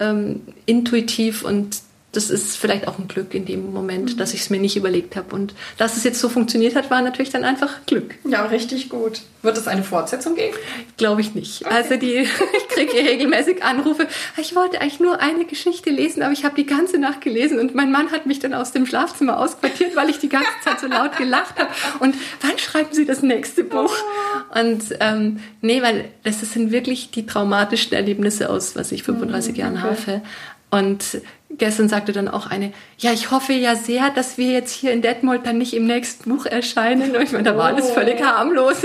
ähm, 0.00 0.40
intuitiv 0.64 1.42
und 1.42 1.80
das 2.12 2.30
ist 2.30 2.56
vielleicht 2.56 2.88
auch 2.88 2.98
ein 2.98 3.06
Glück 3.06 3.34
in 3.34 3.44
dem 3.44 3.72
Moment, 3.72 4.14
mhm. 4.14 4.16
dass 4.16 4.32
ich 4.32 4.40
es 4.40 4.50
mir 4.50 4.58
nicht 4.58 4.76
überlegt 4.76 5.14
habe. 5.14 5.34
Und 5.34 5.54
dass 5.76 5.96
es 5.96 6.04
jetzt 6.04 6.20
so 6.20 6.30
funktioniert 6.30 6.74
hat, 6.74 6.90
war 6.90 7.02
natürlich 7.02 7.30
dann 7.30 7.44
einfach 7.44 7.84
Glück. 7.84 8.14
Ja, 8.24 8.46
richtig 8.46 8.88
gut. 8.88 9.20
Wird 9.42 9.58
es 9.58 9.68
eine 9.68 9.84
Fortsetzung 9.84 10.34
geben? 10.34 10.56
Glaube 10.96 11.20
ich 11.20 11.34
nicht. 11.34 11.66
Okay. 11.66 11.74
Also 11.74 11.96
die, 11.96 12.26
ich 12.56 12.68
kriege 12.68 12.92
regelmäßig 12.92 13.62
Anrufe. 13.62 14.08
Ich 14.38 14.56
wollte 14.56 14.80
eigentlich 14.80 15.00
nur 15.00 15.20
eine 15.20 15.44
Geschichte 15.44 15.90
lesen, 15.90 16.22
aber 16.22 16.32
ich 16.32 16.44
habe 16.46 16.56
die 16.56 16.64
ganze 16.64 16.98
Nacht 16.98 17.20
gelesen 17.20 17.58
und 17.58 17.74
mein 17.74 17.92
Mann 17.92 18.10
hat 18.10 18.24
mich 18.24 18.38
dann 18.38 18.54
aus 18.54 18.72
dem 18.72 18.86
Schlafzimmer 18.86 19.38
ausquartiert, 19.38 19.94
weil 19.94 20.08
ich 20.08 20.18
die 20.18 20.30
ganze 20.30 20.48
Zeit 20.64 20.80
so 20.80 20.86
laut 20.86 21.16
gelacht 21.18 21.58
habe. 21.58 21.70
Und 22.00 22.16
wann 22.40 22.58
schreiben 22.58 22.88
Sie 22.92 23.04
das 23.04 23.22
nächste 23.22 23.64
Buch? 23.64 23.94
Oh. 23.94 24.60
Und 24.60 24.82
ähm, 25.00 25.40
nee, 25.60 25.82
weil 25.82 26.06
das 26.24 26.40
sind 26.40 26.72
wirklich 26.72 27.10
die 27.10 27.26
traumatischen 27.26 27.92
Erlebnisse 27.92 28.48
aus, 28.48 28.76
was 28.76 28.92
ich 28.92 29.02
35 29.02 29.52
mhm, 29.52 29.58
Jahren 29.58 29.82
habe. 29.82 30.22
Und 30.70 31.22
gestern 31.50 31.88
sagte 31.88 32.12
dann 32.12 32.28
auch 32.28 32.46
eine, 32.46 32.72
ja, 32.98 33.12
ich 33.12 33.30
hoffe 33.30 33.52
ja 33.52 33.74
sehr, 33.74 34.10
dass 34.10 34.38
wir 34.38 34.52
jetzt 34.52 34.72
hier 34.72 34.92
in 34.92 35.02
Detmold 35.02 35.46
dann 35.46 35.58
nicht 35.58 35.74
im 35.74 35.86
nächsten 35.86 36.30
Buch 36.30 36.46
erscheinen. 36.46 37.14
Und 37.14 37.22
ich 37.22 37.32
meine, 37.32 37.44
da 37.44 37.56
war 37.56 37.66
alles 37.66 37.90
völlig 37.90 38.16
oh. 38.20 38.24
harmlos. 38.24 38.76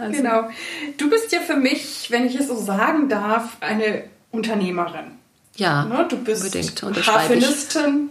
also. 0.00 0.12
Genau. 0.12 0.48
Du 0.96 1.08
bist 1.10 1.32
ja 1.32 1.40
für 1.40 1.56
mich, 1.56 2.10
wenn 2.10 2.26
ich 2.26 2.38
es 2.38 2.48
so 2.48 2.56
sagen 2.56 3.08
darf, 3.08 3.56
eine 3.60 4.04
Unternehmerin. 4.30 5.18
Ja, 5.56 5.84
ne? 5.84 6.06
du 6.08 6.16
bist 6.16 6.44
unbedingt. 6.44 7.06
Harfenistin, 7.06 8.10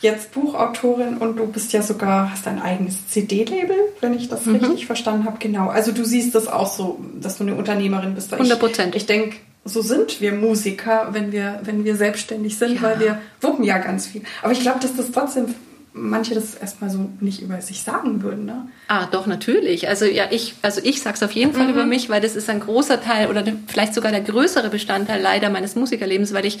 jetzt 0.00 0.32
Buchautorin 0.32 1.18
und 1.18 1.36
du 1.36 1.46
bist 1.46 1.72
ja 1.72 1.80
sogar, 1.82 2.32
hast 2.32 2.48
ein 2.48 2.60
eigenes 2.60 3.08
CD-Label, 3.08 3.76
wenn 4.00 4.14
ich 4.14 4.28
das 4.28 4.46
mhm. 4.46 4.56
richtig 4.56 4.86
verstanden 4.86 5.26
habe. 5.26 5.36
Genau. 5.38 5.68
Also 5.68 5.92
du 5.92 6.04
siehst 6.04 6.34
das 6.34 6.48
auch 6.48 6.66
so, 6.66 7.00
dass 7.20 7.38
du 7.38 7.44
eine 7.44 7.54
Unternehmerin 7.54 8.14
bist. 8.14 8.32
100 8.32 8.58
Prozent. 8.58 8.94
Ich, 8.96 9.02
ich 9.02 9.06
denke, 9.06 9.36
so 9.64 9.80
sind 9.80 10.20
wir 10.20 10.32
Musiker, 10.32 11.08
wenn 11.12 11.30
wir, 11.30 11.60
wenn 11.64 11.84
wir 11.84 11.96
selbstständig 11.96 12.58
sind, 12.58 12.76
ja. 12.76 12.82
weil 12.82 13.00
wir 13.00 13.18
wuppen 13.40 13.64
ja 13.64 13.78
ganz 13.78 14.06
viel. 14.06 14.22
Aber 14.42 14.52
ich 14.52 14.60
glaube, 14.60 14.80
dass 14.80 14.96
das 14.96 15.12
trotzdem 15.12 15.54
manche 15.94 16.34
das 16.34 16.54
erstmal 16.54 16.90
so 16.90 17.10
nicht 17.20 17.42
über 17.42 17.60
sich 17.60 17.82
sagen 17.82 18.22
würden, 18.22 18.46
ne? 18.46 18.66
Ah, 18.88 19.06
doch, 19.06 19.26
natürlich. 19.26 19.88
Also 19.88 20.06
ja, 20.06 20.24
ich, 20.30 20.54
also 20.62 20.80
ich 20.82 21.02
sag's 21.02 21.22
auf 21.22 21.32
jeden 21.32 21.52
Fall 21.52 21.64
mhm. 21.64 21.72
über 21.74 21.84
mich, 21.84 22.08
weil 22.08 22.20
das 22.20 22.34
ist 22.34 22.48
ein 22.48 22.60
großer 22.60 23.02
Teil 23.02 23.28
oder 23.28 23.44
vielleicht 23.66 23.94
sogar 23.94 24.10
der 24.10 24.22
größere 24.22 24.70
Bestandteil 24.70 25.20
leider 25.20 25.50
meines 25.50 25.74
Musikerlebens, 25.74 26.32
weil 26.32 26.46
ich 26.46 26.60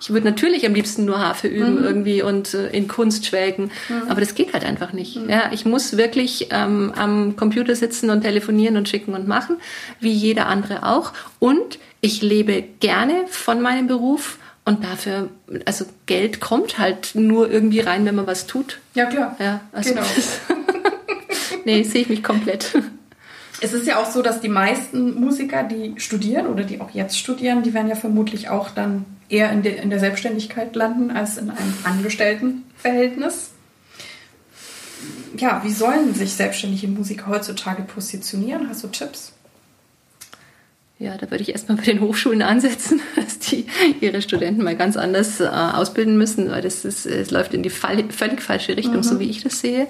ich 0.00 0.10
würde 0.10 0.26
natürlich 0.26 0.66
am 0.66 0.74
liebsten 0.74 1.04
nur 1.04 1.18
Harfe 1.18 1.48
üben 1.48 1.78
mhm. 1.78 1.84
irgendwie 1.84 2.22
und 2.22 2.54
äh, 2.54 2.68
in 2.70 2.88
Kunst 2.88 3.26
schwelgen, 3.26 3.70
mhm. 3.88 4.08
aber 4.08 4.20
das 4.20 4.34
geht 4.34 4.52
halt 4.52 4.64
einfach 4.64 4.92
nicht. 4.92 5.16
Mhm. 5.16 5.28
Ja, 5.28 5.50
ich 5.52 5.64
muss 5.64 5.96
wirklich 5.96 6.48
ähm, 6.50 6.92
am 6.96 7.36
Computer 7.36 7.74
sitzen 7.74 8.10
und 8.10 8.22
telefonieren 8.22 8.76
und 8.76 8.88
schicken 8.88 9.14
und 9.14 9.26
machen, 9.26 9.56
wie 10.00 10.12
jeder 10.12 10.46
andere 10.46 10.84
auch. 10.84 11.12
Und 11.38 11.78
ich 12.00 12.22
lebe 12.22 12.64
gerne 12.80 13.26
von 13.28 13.60
meinem 13.60 13.86
Beruf 13.86 14.38
und 14.64 14.84
dafür, 14.84 15.30
also 15.64 15.86
Geld 16.06 16.40
kommt 16.40 16.78
halt 16.78 17.14
nur 17.14 17.50
irgendwie 17.50 17.80
rein, 17.80 18.04
wenn 18.04 18.14
man 18.14 18.26
was 18.26 18.46
tut. 18.46 18.80
Ja, 18.94 19.06
klar. 19.06 19.34
Ja, 19.38 19.60
also 19.72 19.94
genau. 19.94 20.06
nee, 21.64 21.82
sehe 21.82 22.02
ich 22.02 22.08
mich 22.08 22.22
komplett. 22.22 22.72
Es 23.60 23.72
ist 23.72 23.86
ja 23.86 24.00
auch 24.00 24.10
so, 24.10 24.22
dass 24.22 24.40
die 24.40 24.48
meisten 24.48 25.14
Musiker, 25.20 25.62
die 25.62 25.94
studieren 25.98 26.46
oder 26.46 26.64
die 26.64 26.80
auch 26.80 26.90
jetzt 26.90 27.18
studieren, 27.18 27.62
die 27.62 27.74
werden 27.74 27.88
ja 27.88 27.96
vermutlich 27.96 28.48
auch 28.48 28.70
dann 28.70 29.04
eher 29.28 29.50
in, 29.52 29.62
de, 29.62 29.80
in 29.80 29.90
der 29.90 29.98
Selbstständigkeit 29.98 30.74
landen 30.76 31.10
als 31.10 31.38
in 31.38 31.50
einem 31.50 31.74
Angestelltenverhältnis. 31.84 33.50
Ja, 35.36 35.62
wie 35.64 35.72
sollen 35.72 36.14
sich 36.14 36.32
selbstständige 36.32 36.88
Musiker 36.88 37.26
heutzutage 37.26 37.82
positionieren? 37.82 38.68
Hast 38.68 38.82
du 38.84 38.88
Tipps? 38.88 39.32
Ja, 40.98 41.16
da 41.16 41.30
würde 41.30 41.42
ich 41.42 41.50
erstmal 41.50 41.78
bei 41.78 41.84
den 41.84 42.00
Hochschulen 42.00 42.42
ansetzen, 42.42 43.00
dass 43.16 43.38
die 43.38 43.66
ihre 44.00 44.22
Studenten 44.22 44.64
mal 44.64 44.76
ganz 44.76 44.96
anders 44.96 45.40
äh, 45.40 45.46
ausbilden 45.46 46.18
müssen, 46.18 46.50
weil 46.50 46.62
das 46.62 46.84
ist, 46.84 47.06
es 47.06 47.30
läuft 47.30 47.54
in 47.54 47.62
die 47.62 47.70
fall, 47.70 48.10
völlig 48.10 48.42
falsche 48.42 48.76
Richtung, 48.76 48.96
mhm. 48.96 49.02
so 49.02 49.20
wie 49.20 49.30
ich 49.30 49.42
das 49.42 49.60
sehe. 49.60 49.86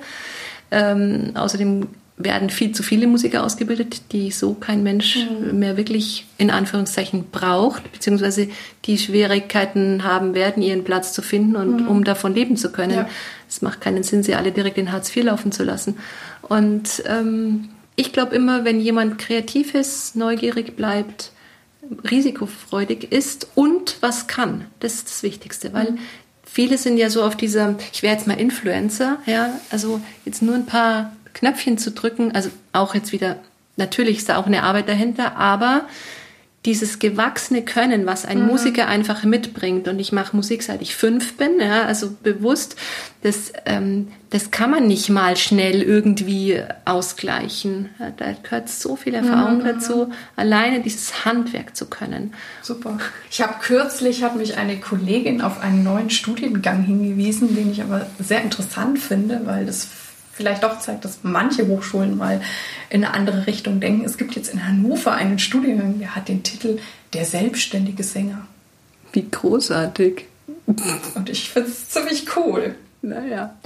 Ähm, 0.71 1.31
außerdem 1.35 1.89
werden 2.19 2.51
viel 2.51 2.73
zu 2.73 2.83
viele 2.83 3.07
Musiker 3.07 3.45
ausgebildet, 3.45 4.13
die 4.13 4.31
so 4.33 4.55
kein 4.55 4.83
Mensch 4.83 5.17
mhm. 5.17 5.59
mehr 5.59 5.77
wirklich 5.77 6.27
in 6.37 6.51
Anführungszeichen 6.51 7.27
braucht, 7.31 7.91
beziehungsweise 7.93 8.49
die 8.85 8.99
Schwierigkeiten 8.99 10.03
haben 10.03 10.35
werden, 10.35 10.63
ihren 10.63 10.85
Platz 10.85 11.13
zu 11.13 11.23
finden 11.23 11.57
und 11.57 11.83
mhm. 11.83 11.89
um 11.89 12.05
davon 12.05 12.35
leben 12.35 12.57
zu 12.57 12.73
können. 12.73 13.07
Es 13.49 13.63
macht 13.63 13.81
keinen 13.81 14.03
Sinn, 14.03 14.23
sie 14.23 14.35
alle 14.35 14.53
direkt 14.53 14.79
in 14.79 14.93
Hartz 14.93 15.15
IV 15.15 15.25
laufen 15.25 15.53
zu 15.53 15.63
lassen. 15.63 15.99
Und 16.43 17.03
ähm, 17.07 17.69
ich 17.95 18.13
glaube 18.13 18.35
immer, 18.35 18.65
wenn 18.65 18.81
jemand 18.81 19.19
kreativ 19.19 19.75
ist, 19.75 20.17
neugierig 20.17 20.77
bleibt, 20.77 21.33
risikofreudig 22.11 23.13
ist 23.13 23.49
und 23.55 23.97
was 24.01 24.27
kann, 24.27 24.67
das 24.81 24.95
ist 24.95 25.09
das 25.09 25.23
Wichtigste, 25.23 25.73
weil 25.73 25.93
mhm. 25.93 25.99
viele 26.45 26.79
sind 26.79 26.99
ja 26.99 27.11
so 27.11 27.23
auf 27.23 27.37
dieser, 27.37 27.77
ich 27.93 28.03
wäre 28.03 28.15
jetzt 28.15 28.27
mal 28.27 28.39
Influencer, 28.39 29.19
ja, 29.27 29.59
also 29.71 30.01
jetzt 30.25 30.43
nur 30.43 30.55
ein 30.55 30.67
paar 30.67 31.13
Knöpfchen 31.38 31.79
zu 31.79 31.92
drücken, 31.92 32.35
also 32.35 32.51
auch 32.72 32.94
jetzt 32.94 33.12
wieder, 33.12 33.37
natürlich 33.77 34.18
ist 34.18 34.29
da 34.29 34.37
auch 34.38 34.46
eine 34.46 34.64
Arbeit 34.64 34.88
dahinter, 34.88 35.37
aber 35.37 35.87
dieses 36.64 36.98
gewachsene 36.98 37.62
Können, 37.62 38.05
was 38.05 38.27
ein 38.27 38.40
mhm. 38.42 38.48
Musiker 38.48 38.88
einfach 38.88 39.22
mitbringt, 39.22 39.87
und 39.87 40.01
ich 40.01 40.11
mache 40.11 40.35
Musik 40.35 40.64
seit 40.64 40.83
ich 40.83 40.96
fünf 40.96 41.37
bin, 41.37 41.61
ja, 41.61 41.85
also 41.85 42.11
bewusst, 42.22 42.74
das, 43.22 43.53
ähm, 43.64 44.09
das 44.31 44.51
kann 44.51 44.72
man 44.72 44.88
nicht 44.88 45.09
mal 45.09 45.37
schnell 45.37 45.81
irgendwie 45.81 46.61
ausgleichen. 46.85 47.90
Da 48.16 48.33
gehört 48.42 48.68
so 48.68 48.96
viel 48.96 49.14
Erfahrung 49.14 49.59
mhm. 49.59 49.64
dazu, 49.64 50.11
alleine 50.35 50.81
dieses 50.81 51.24
Handwerk 51.24 51.77
zu 51.77 51.87
können. 51.87 52.35
Super. 52.62 52.98
Ich 53.31 53.40
habe 53.40 53.55
kürzlich, 53.62 54.24
hat 54.24 54.35
mich 54.35 54.59
eine 54.59 54.79
Kollegin 54.81 55.40
auf 55.40 55.61
einen 55.61 55.85
neuen 55.85 56.11
Studiengang 56.11 56.83
hingewiesen, 56.83 57.55
den 57.55 57.70
ich 57.70 57.83
aber 57.83 58.07
sehr 58.18 58.42
interessant 58.42 58.98
finde, 58.98 59.42
weil 59.44 59.64
das 59.64 59.88
vielleicht 60.38 60.62
doch 60.62 60.79
zeigt, 60.79 61.05
dass 61.05 61.18
manche 61.22 61.66
Hochschulen 61.66 62.16
mal 62.16 62.40
in 62.90 63.05
eine 63.05 63.12
andere 63.12 63.48
Richtung 63.48 63.81
denken. 63.81 64.05
Es 64.05 64.16
gibt 64.16 64.37
jetzt 64.37 64.55
in 64.55 64.64
Hannover 64.64 65.12
einen 65.12 65.40
Studiengang, 65.40 65.98
der 65.98 66.14
hat 66.14 66.29
den 66.29 66.44
Titel 66.44 66.79
Der 67.12 67.24
selbstständige 67.24 68.05
Sänger. 68.05 68.46
Wie 69.12 69.29
großartig. 69.29 70.27
Und 71.14 71.29
ich 71.29 71.51
finde 71.51 71.70
es 71.70 71.90
ziemlich 71.90 72.24
cool. 72.37 72.77
Naja. 73.03 73.57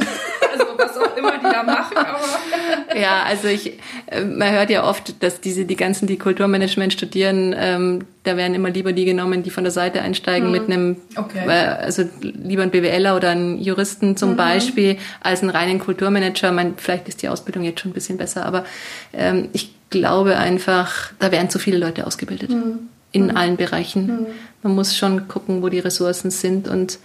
Also 0.52 0.64
was 0.76 0.96
auch 0.96 1.16
immer 1.16 1.38
die 1.38 1.44
da 1.44 1.62
machen, 1.62 1.96
aber. 1.96 2.98
Ja, 2.98 3.22
also 3.22 3.48
ich, 3.48 3.78
äh, 4.06 4.24
man 4.24 4.50
hört 4.52 4.70
ja 4.70 4.84
oft, 4.84 5.22
dass 5.22 5.40
diese, 5.40 5.64
die 5.64 5.76
ganzen, 5.76 6.06
die 6.06 6.18
Kulturmanagement 6.18 6.92
studieren, 6.92 7.54
ähm, 7.56 8.04
da 8.24 8.36
werden 8.36 8.54
immer 8.54 8.70
lieber 8.70 8.92
die 8.92 9.04
genommen, 9.04 9.42
die 9.42 9.50
von 9.50 9.64
der 9.64 9.70
Seite 9.70 10.02
einsteigen 10.02 10.48
mhm. 10.48 10.52
mit 10.52 10.64
einem, 10.64 10.96
okay. 11.16 11.48
also 11.48 12.04
lieber 12.20 12.62
ein 12.62 12.70
BWLer 12.70 13.16
oder 13.16 13.30
einen 13.30 13.58
Juristen 13.58 14.16
zum 14.16 14.32
mhm. 14.32 14.36
Beispiel, 14.36 14.98
als 15.20 15.40
einen 15.42 15.50
reinen 15.50 15.78
Kulturmanager. 15.78 16.52
Man, 16.52 16.74
vielleicht 16.76 17.08
ist 17.08 17.22
die 17.22 17.28
Ausbildung 17.28 17.64
jetzt 17.64 17.80
schon 17.80 17.90
ein 17.90 17.94
bisschen 17.94 18.18
besser, 18.18 18.46
aber 18.46 18.64
ähm, 19.12 19.48
ich 19.52 19.74
glaube 19.90 20.36
einfach, 20.36 21.12
da 21.18 21.32
werden 21.32 21.50
zu 21.50 21.58
viele 21.58 21.78
Leute 21.78 22.06
ausgebildet. 22.06 22.50
Mhm. 22.50 22.88
In 23.10 23.26
mhm. 23.26 23.36
allen 23.36 23.56
Bereichen. 23.56 24.06
Mhm. 24.06 24.26
Man 24.62 24.74
muss 24.74 24.96
schon 24.96 25.28
gucken, 25.28 25.62
wo 25.62 25.68
die 25.68 25.80
Ressourcen 25.80 26.30
sind 26.30 26.68
und 26.68 26.98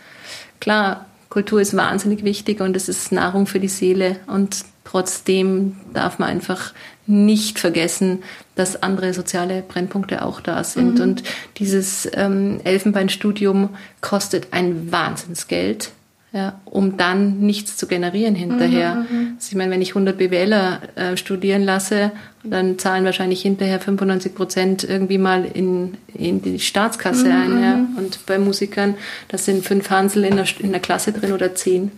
klar, 0.59 1.06
Kultur 1.29 1.61
ist 1.61 1.75
wahnsinnig 1.75 2.23
wichtig 2.23 2.61
und 2.61 2.75
es 2.75 2.87
ist 2.89 3.11
Nahrung 3.11 3.47
für 3.47 3.59
die 3.59 3.67
Seele. 3.67 4.17
Und 4.27 4.63
trotzdem 4.83 5.75
darf 5.93 6.19
man 6.19 6.29
einfach 6.29 6.73
nicht 7.05 7.59
vergessen, 7.59 8.23
dass 8.55 8.81
andere 8.81 9.13
soziale 9.13 9.61
Brennpunkte 9.61 10.23
auch 10.23 10.41
da 10.41 10.63
sind. 10.63 10.95
Mhm. 10.95 11.01
Und 11.01 11.23
dieses 11.57 12.09
ähm, 12.13 12.59
Elfenbeinstudium 12.63 13.69
kostet 14.01 14.47
ein 14.51 14.91
Wahnsinnsgeld 14.91 15.91
ja, 16.33 16.59
um 16.65 16.97
dann 16.97 17.39
nichts 17.39 17.77
zu 17.77 17.87
generieren 17.87 18.35
hinterher. 18.35 18.95
Mhm, 18.95 19.17
mhm, 19.17 19.33
also 19.37 19.47
ich 19.49 19.55
meine, 19.55 19.71
wenn 19.71 19.81
ich 19.81 19.89
100 19.89 20.17
BWLer 20.17 20.81
äh, 20.95 21.17
studieren 21.17 21.63
lasse, 21.63 22.11
dann 22.43 22.77
zahlen 22.77 23.05
wahrscheinlich 23.05 23.41
hinterher 23.41 23.79
95 23.79 24.35
Prozent 24.35 24.83
irgendwie 24.83 25.17
mal 25.17 25.45
in, 25.45 25.95
in 26.13 26.41
die 26.41 26.59
Staatskasse 26.59 27.27
mhm, 27.27 27.31
ein. 27.31 27.63
Ja. 27.63 27.75
Mhm. 27.77 27.97
Und 27.97 28.25
bei 28.25 28.39
Musikern, 28.39 28.95
das 29.29 29.45
sind 29.45 29.65
fünf 29.65 29.89
Hansel 29.89 30.25
in 30.25 30.35
der, 30.35 30.45
in 30.59 30.71
der 30.71 30.81
Klasse 30.81 31.13
drin 31.13 31.31
oder 31.31 31.55
zehn. 31.55 31.91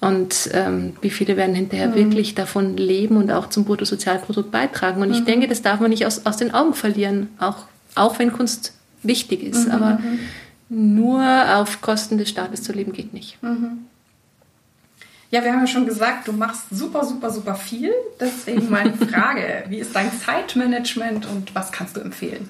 Und 0.00 0.50
ähm, 0.52 0.94
wie 1.00 1.10
viele 1.10 1.36
werden 1.36 1.54
hinterher 1.54 1.88
mhm. 1.88 1.94
wirklich 1.94 2.34
davon 2.34 2.76
leben 2.76 3.16
und 3.16 3.30
auch 3.30 3.50
zum 3.50 3.64
Bruttosozialprodukt 3.64 4.50
beitragen. 4.50 5.02
Und 5.02 5.12
ich 5.12 5.20
mhm. 5.20 5.26
denke, 5.26 5.46
das 5.46 5.62
darf 5.62 5.78
man 5.78 5.90
nicht 5.90 6.06
aus, 6.06 6.24
aus 6.24 6.38
den 6.38 6.54
Augen 6.54 6.74
verlieren, 6.74 7.28
auch, 7.38 7.66
auch 7.94 8.18
wenn 8.18 8.32
Kunst 8.32 8.72
wichtig 9.02 9.42
ist. 9.42 9.68
Aber 9.70 10.00
nur 10.72 11.22
auf 11.56 11.80
Kosten 11.82 12.18
des 12.18 12.30
Staates 12.30 12.62
zu 12.62 12.72
leben 12.72 12.92
geht 12.92 13.12
nicht. 13.12 13.42
Mhm. 13.42 13.86
Ja, 15.30 15.42
wir 15.42 15.52
haben 15.52 15.60
ja 15.60 15.66
schon 15.66 15.86
gesagt, 15.86 16.28
du 16.28 16.32
machst 16.32 16.64
super, 16.70 17.04
super, 17.04 17.30
super 17.30 17.54
viel. 17.54 17.92
Deswegen 18.20 18.70
meine 18.70 18.92
Frage, 19.08 19.64
wie 19.68 19.78
ist 19.78 19.94
dein 19.94 20.12
Zeitmanagement 20.12 21.26
und 21.26 21.54
was 21.54 21.72
kannst 21.72 21.96
du 21.96 22.00
empfehlen? 22.00 22.48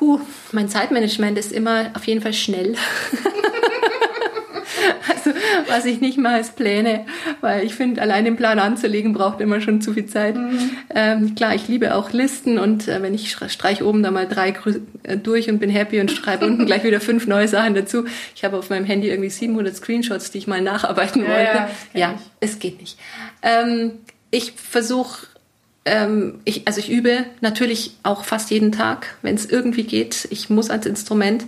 Huh, 0.00 0.20
mein 0.52 0.68
Zeitmanagement 0.68 1.36
ist 1.36 1.52
immer 1.52 1.90
auf 1.94 2.06
jeden 2.06 2.22
Fall 2.22 2.32
schnell. 2.32 2.74
also 5.08 5.30
was 5.68 5.84
ich 5.84 6.00
nicht 6.00 6.18
mache, 6.18 6.38
ist 6.38 6.56
Pläne, 6.56 7.06
weil 7.40 7.64
ich 7.64 7.74
finde, 7.74 8.02
allein 8.02 8.24
den 8.24 8.36
Plan 8.36 8.58
anzulegen 8.58 9.12
braucht 9.12 9.40
immer 9.40 9.60
schon 9.60 9.80
zu 9.80 9.92
viel 9.92 10.06
Zeit. 10.06 10.36
Mhm. 10.36 10.70
Ähm, 10.94 11.34
klar, 11.34 11.54
ich 11.54 11.68
liebe 11.68 11.94
auch 11.94 12.12
Listen 12.12 12.58
und 12.58 12.88
äh, 12.88 13.02
wenn 13.02 13.14
ich 13.14 13.32
streich 13.32 13.82
oben 13.82 14.02
da 14.02 14.10
mal 14.10 14.26
drei 14.26 14.54
äh, 15.02 15.16
durch 15.16 15.48
und 15.48 15.58
bin 15.58 15.70
happy 15.70 16.00
und 16.00 16.10
schreibe 16.10 16.46
unten 16.46 16.66
gleich 16.66 16.84
wieder 16.84 17.00
fünf 17.00 17.26
neue 17.26 17.48
Sachen 17.48 17.74
dazu. 17.74 18.04
Ich 18.34 18.44
habe 18.44 18.56
auf 18.58 18.70
meinem 18.70 18.84
Handy 18.84 19.08
irgendwie 19.08 19.30
700 19.30 19.74
Screenshots, 19.74 20.30
die 20.30 20.38
ich 20.38 20.46
mal 20.46 20.60
nacharbeiten 20.60 21.22
wollte. 21.22 21.68
Ja, 21.92 22.00
ja 22.00 22.14
es 22.40 22.58
geht 22.58 22.80
nicht. 22.80 22.98
Ähm, 23.42 23.92
ich 24.30 24.52
versuche 24.52 25.26
ähm, 25.84 26.40
ich, 26.44 26.66
also 26.66 26.78
ich 26.80 26.90
übe 26.90 27.24
natürlich 27.40 27.96
auch 28.02 28.24
fast 28.24 28.50
jeden 28.50 28.72
Tag, 28.72 29.16
wenn 29.22 29.34
es 29.34 29.46
irgendwie 29.46 29.84
geht. 29.84 30.28
Ich 30.30 30.50
muss 30.50 30.70
als 30.70 30.86
Instrument. 30.86 31.44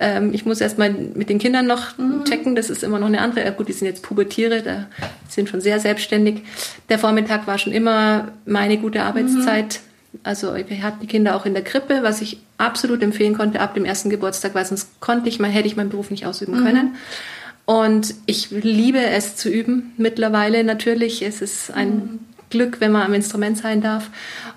Ähm, 0.00 0.32
ich 0.32 0.44
muss 0.44 0.60
erstmal 0.60 0.90
mit 0.90 1.28
den 1.28 1.38
Kindern 1.38 1.66
noch 1.66 1.98
mhm. 1.98 2.24
checken, 2.24 2.54
das 2.54 2.70
ist 2.70 2.82
immer 2.82 2.98
noch 2.98 3.06
eine 3.06 3.20
andere. 3.20 3.50
Gut, 3.52 3.68
die 3.68 3.72
sind 3.72 3.86
jetzt 3.86 4.02
Pubertiere, 4.02 4.62
da 4.62 4.86
sind 5.28 5.48
schon 5.48 5.60
sehr 5.60 5.80
selbstständig. 5.80 6.42
Der 6.88 6.98
Vormittag 6.98 7.46
war 7.46 7.58
schon 7.58 7.72
immer 7.72 8.28
meine 8.46 8.78
gute 8.78 9.02
Arbeitszeit. 9.02 9.80
Mhm. 10.12 10.18
Also 10.24 10.54
wir 10.54 10.82
hatten 10.82 11.00
die 11.00 11.06
Kinder 11.06 11.34
auch 11.34 11.46
in 11.46 11.54
der 11.54 11.64
Krippe, 11.64 12.00
was 12.02 12.20
ich 12.20 12.38
absolut 12.58 13.02
empfehlen 13.02 13.34
konnte 13.34 13.60
ab 13.60 13.74
dem 13.74 13.84
ersten 13.84 14.10
Geburtstag, 14.10 14.54
weil 14.54 14.64
sonst 14.64 15.00
konnte 15.00 15.28
ich, 15.28 15.38
mal, 15.38 15.50
hätte 15.50 15.66
ich 15.66 15.76
meinen 15.76 15.88
Beruf 15.88 16.10
nicht 16.10 16.26
ausüben 16.26 16.60
mhm. 16.60 16.64
können. 16.64 16.96
Und 17.64 18.14
ich 18.26 18.50
liebe 18.50 18.98
es 18.98 19.36
zu 19.36 19.48
üben 19.48 19.92
mittlerweile 19.96 20.64
natürlich. 20.64 21.22
Es 21.22 21.40
ist 21.40 21.72
ein 21.72 21.88
mhm. 21.88 22.18
Glück, 22.50 22.80
wenn 22.80 22.92
man 22.92 23.02
am 23.02 23.14
Instrument 23.14 23.56
sein 23.56 23.80
darf. 23.80 24.10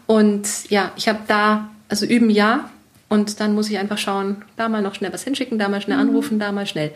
Und 0.08 0.48
ja, 0.70 0.92
ich 0.98 1.08
habe 1.08 1.20
da, 1.28 1.70
also 1.88 2.06
üben 2.06 2.30
ja, 2.30 2.70
und 3.16 3.40
dann 3.40 3.56
muss 3.56 3.70
ich 3.70 3.80
einfach 3.80 3.98
schauen, 3.98 4.44
da 4.58 4.68
mal 4.68 4.82
noch 4.82 4.94
schnell 4.94 5.14
was 5.14 5.24
hinschicken, 5.24 5.58
da 5.58 5.70
mal 5.70 5.82
schnell 5.82 5.98
mhm. 5.98 6.10
anrufen, 6.10 6.38
da 6.38 6.52
mal 6.52 6.68
schnell. 6.68 6.92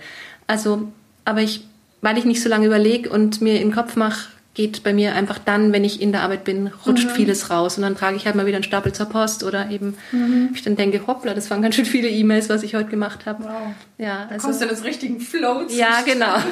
Also, 0.48 0.92
aber 1.26 1.42
ich, 1.42 1.66
weil 2.02 2.18
ich 2.18 2.26
nicht 2.26 2.44
so 2.44 2.50
lange 2.50 2.68
überlege 2.68 3.10
und 3.10 3.42
mir 3.42 3.56
in 3.56 3.70
den 3.70 3.74
Kopf 3.74 3.96
mache, 3.96 4.28
geht 4.54 4.84
bei 4.84 4.92
mir 4.92 5.16
einfach 5.16 5.40
dann, 5.40 5.72
wenn 5.72 5.86
ich 5.86 6.02
in 6.02 6.12
der 6.12 6.22
Arbeit 6.22 6.44
bin, 6.44 6.72
rutscht 6.86 7.08
mhm. 7.08 7.12
vieles 7.12 7.50
raus 7.50 7.78
und 7.78 7.84
dann 7.84 7.96
trage 7.96 8.18
ich 8.18 8.26
halt 8.26 8.36
mal 8.36 8.46
wieder 8.46 8.58
einen 8.58 8.66
Stapel 8.66 8.92
zur 8.92 9.06
Post 9.06 9.46
oder 9.46 9.70
eben, 9.70 9.96
mhm. 10.12 10.50
ich 10.54 10.62
dann 10.62 10.76
denke, 10.76 11.08
hoppla, 11.08 11.34
das 11.34 11.50
waren 11.50 11.62
ganz 11.62 11.76
schön 11.76 11.86
viele 11.86 12.10
E-Mails, 12.10 12.50
was 12.50 12.64
ich 12.64 12.76
heute 12.76 12.90
gemacht 12.90 13.26
habe. 13.26 13.46
Wow. 13.46 13.74
Ja, 13.98 14.24
also, 14.24 14.30
da 14.30 14.38
kommst 14.38 14.60
du 14.60 14.66
in 14.66 14.70
das 14.70 14.84
richtigen 14.84 15.22
Flow. 15.22 15.62
Ja, 15.70 16.02
genau. 16.06 16.36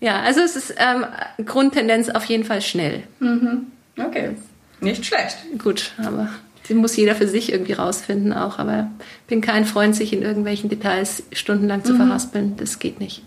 ja, 0.00 0.20
also 0.20 0.40
es 0.40 0.56
ist 0.56 0.74
ähm, 0.76 1.06
Grundtendenz 1.46 2.10
auf 2.10 2.26
jeden 2.26 2.44
Fall 2.44 2.60
schnell. 2.60 3.04
Mhm. 3.20 3.68
Okay, 3.96 4.36
nicht 4.80 5.06
schlecht. 5.06 5.38
Gut, 5.58 5.92
aber 5.96 6.28
die 6.68 6.74
muss 6.74 6.96
jeder 6.96 7.14
für 7.14 7.28
sich 7.28 7.52
irgendwie 7.52 7.72
rausfinden 7.72 8.32
auch. 8.32 8.58
Aber 8.58 8.90
ich 9.22 9.26
bin 9.28 9.40
kein 9.40 9.64
Freund, 9.64 9.94
sich 9.94 10.12
in 10.12 10.22
irgendwelchen 10.22 10.70
Details 10.70 11.22
stundenlang 11.32 11.84
zu 11.84 11.92
mhm. 11.94 11.98
verhaspeln. 11.98 12.56
Das 12.56 12.78
geht 12.78 13.00
nicht. 13.00 13.22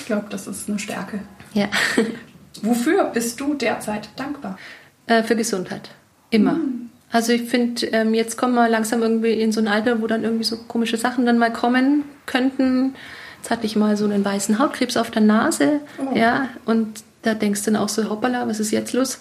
Ich 0.00 0.06
glaube, 0.06 0.26
das 0.30 0.46
ist 0.46 0.68
eine 0.68 0.78
Stärke. 0.78 1.20
Ja. 1.54 1.68
Wofür 2.62 3.04
bist 3.04 3.40
du 3.40 3.54
derzeit 3.54 4.08
dankbar? 4.16 4.58
Äh, 5.06 5.22
für 5.22 5.36
Gesundheit. 5.36 5.90
Immer. 6.30 6.54
Mhm. 6.54 6.90
Also 7.10 7.32
ich 7.32 7.42
finde, 7.42 7.86
ähm, 7.86 8.12
jetzt 8.12 8.36
kommen 8.36 8.54
wir 8.54 8.68
langsam 8.68 9.02
irgendwie 9.02 9.32
in 9.32 9.52
so 9.52 9.60
ein 9.60 9.68
Alter, 9.68 10.02
wo 10.02 10.06
dann 10.06 10.24
irgendwie 10.24 10.44
so 10.44 10.56
komische 10.56 10.98
Sachen 10.98 11.24
dann 11.24 11.38
mal 11.38 11.52
kommen 11.52 12.04
könnten. 12.26 12.94
Jetzt 13.38 13.50
hatte 13.50 13.66
ich 13.66 13.76
mal 13.76 13.96
so 13.96 14.04
einen 14.04 14.24
weißen 14.24 14.58
Hautkrebs 14.58 14.96
auf 14.96 15.10
der 15.10 15.22
Nase. 15.22 15.80
Oh. 15.98 16.14
Ja, 16.16 16.48
und 16.66 17.02
da 17.22 17.34
denkst 17.34 17.62
du 17.64 17.70
dann 17.70 17.80
auch 17.80 17.88
so, 17.88 18.10
hoppala, 18.10 18.46
was 18.46 18.60
ist 18.60 18.72
jetzt 18.72 18.92
los? 18.92 19.20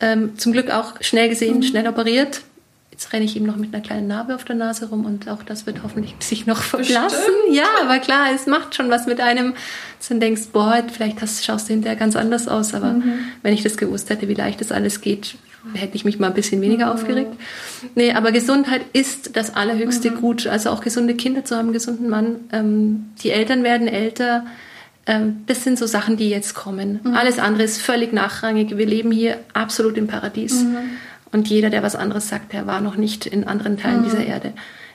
Ähm, 0.00 0.38
zum 0.38 0.52
Glück 0.52 0.70
auch 0.70 0.94
schnell 1.02 1.28
gesehen, 1.28 1.58
mhm. 1.58 1.62
schnell 1.62 1.86
operiert. 1.86 2.40
Jetzt 3.00 3.14
renne 3.14 3.24
ich 3.24 3.34
ihm 3.34 3.44
noch 3.44 3.56
mit 3.56 3.72
einer 3.72 3.82
kleinen 3.82 4.08
Narbe 4.08 4.34
auf 4.34 4.44
der 4.44 4.56
Nase 4.56 4.90
rum 4.90 5.06
und 5.06 5.26
auch 5.26 5.42
das 5.42 5.64
wird 5.64 5.82
hoffentlich 5.82 6.14
sich 6.20 6.44
noch 6.44 6.60
verblassen. 6.60 7.18
Bestimmt. 7.18 7.56
Ja, 7.56 7.64
aber 7.82 7.98
klar, 7.98 8.26
es 8.34 8.46
macht 8.46 8.74
schon 8.74 8.90
was 8.90 9.06
mit 9.06 9.22
einem, 9.22 9.54
dass 9.98 10.08
du 10.08 10.18
denkst, 10.18 10.48
boah, 10.52 10.82
vielleicht 10.92 11.22
hast, 11.22 11.42
schaust 11.42 11.70
du 11.70 11.72
hinterher 11.72 11.96
ganz 11.96 12.14
anders 12.14 12.46
aus. 12.46 12.74
Aber 12.74 12.92
mhm. 12.92 13.20
wenn 13.40 13.54
ich 13.54 13.62
das 13.62 13.78
gewusst 13.78 14.10
hätte, 14.10 14.28
wie 14.28 14.34
leicht 14.34 14.60
das 14.60 14.70
alles 14.70 15.00
geht, 15.00 15.36
hätte 15.72 15.96
ich 15.96 16.04
mich 16.04 16.18
mal 16.18 16.26
ein 16.26 16.34
bisschen 16.34 16.60
weniger 16.60 16.86
mhm. 16.86 16.92
aufgeregt. 16.92 17.32
Nee, 17.94 18.12
aber 18.12 18.32
Gesundheit 18.32 18.82
ist 18.92 19.34
das 19.34 19.54
allerhöchste 19.56 20.10
mhm. 20.10 20.20
Gut. 20.20 20.46
Also 20.46 20.68
auch 20.68 20.82
gesunde 20.82 21.14
Kinder 21.14 21.42
zu 21.42 21.56
haben, 21.56 21.72
gesunden 21.72 22.10
Mann. 22.10 22.36
Ähm, 22.52 23.12
die 23.22 23.30
Eltern 23.30 23.64
werden 23.64 23.88
älter. 23.88 24.44
Ähm, 25.06 25.44
das 25.46 25.64
sind 25.64 25.78
so 25.78 25.86
Sachen, 25.86 26.18
die 26.18 26.28
jetzt 26.28 26.54
kommen. 26.54 27.00
Mhm. 27.02 27.14
Alles 27.14 27.38
andere 27.38 27.62
ist 27.62 27.80
völlig 27.80 28.12
nachrangig. 28.12 28.76
Wir 28.76 28.84
leben 28.84 29.10
hier 29.10 29.38
absolut 29.54 29.96
im 29.96 30.06
Paradies. 30.06 30.66
Mhm. 31.32 31.38
Und 31.38 31.48
jeder, 31.48 31.70
der 31.70 31.82
was 31.82 31.96
anderes 31.96 32.28
sagt, 32.28 32.52
der 32.52 32.66
war 32.66 32.80
noch 32.80 32.96
nicht 32.96 33.26
in 33.26 33.44
anderen 33.44 33.76
Teilen 33.76 34.00
mhm. 34.00 34.04
dieser 34.04 34.24
Erde. 34.24 34.52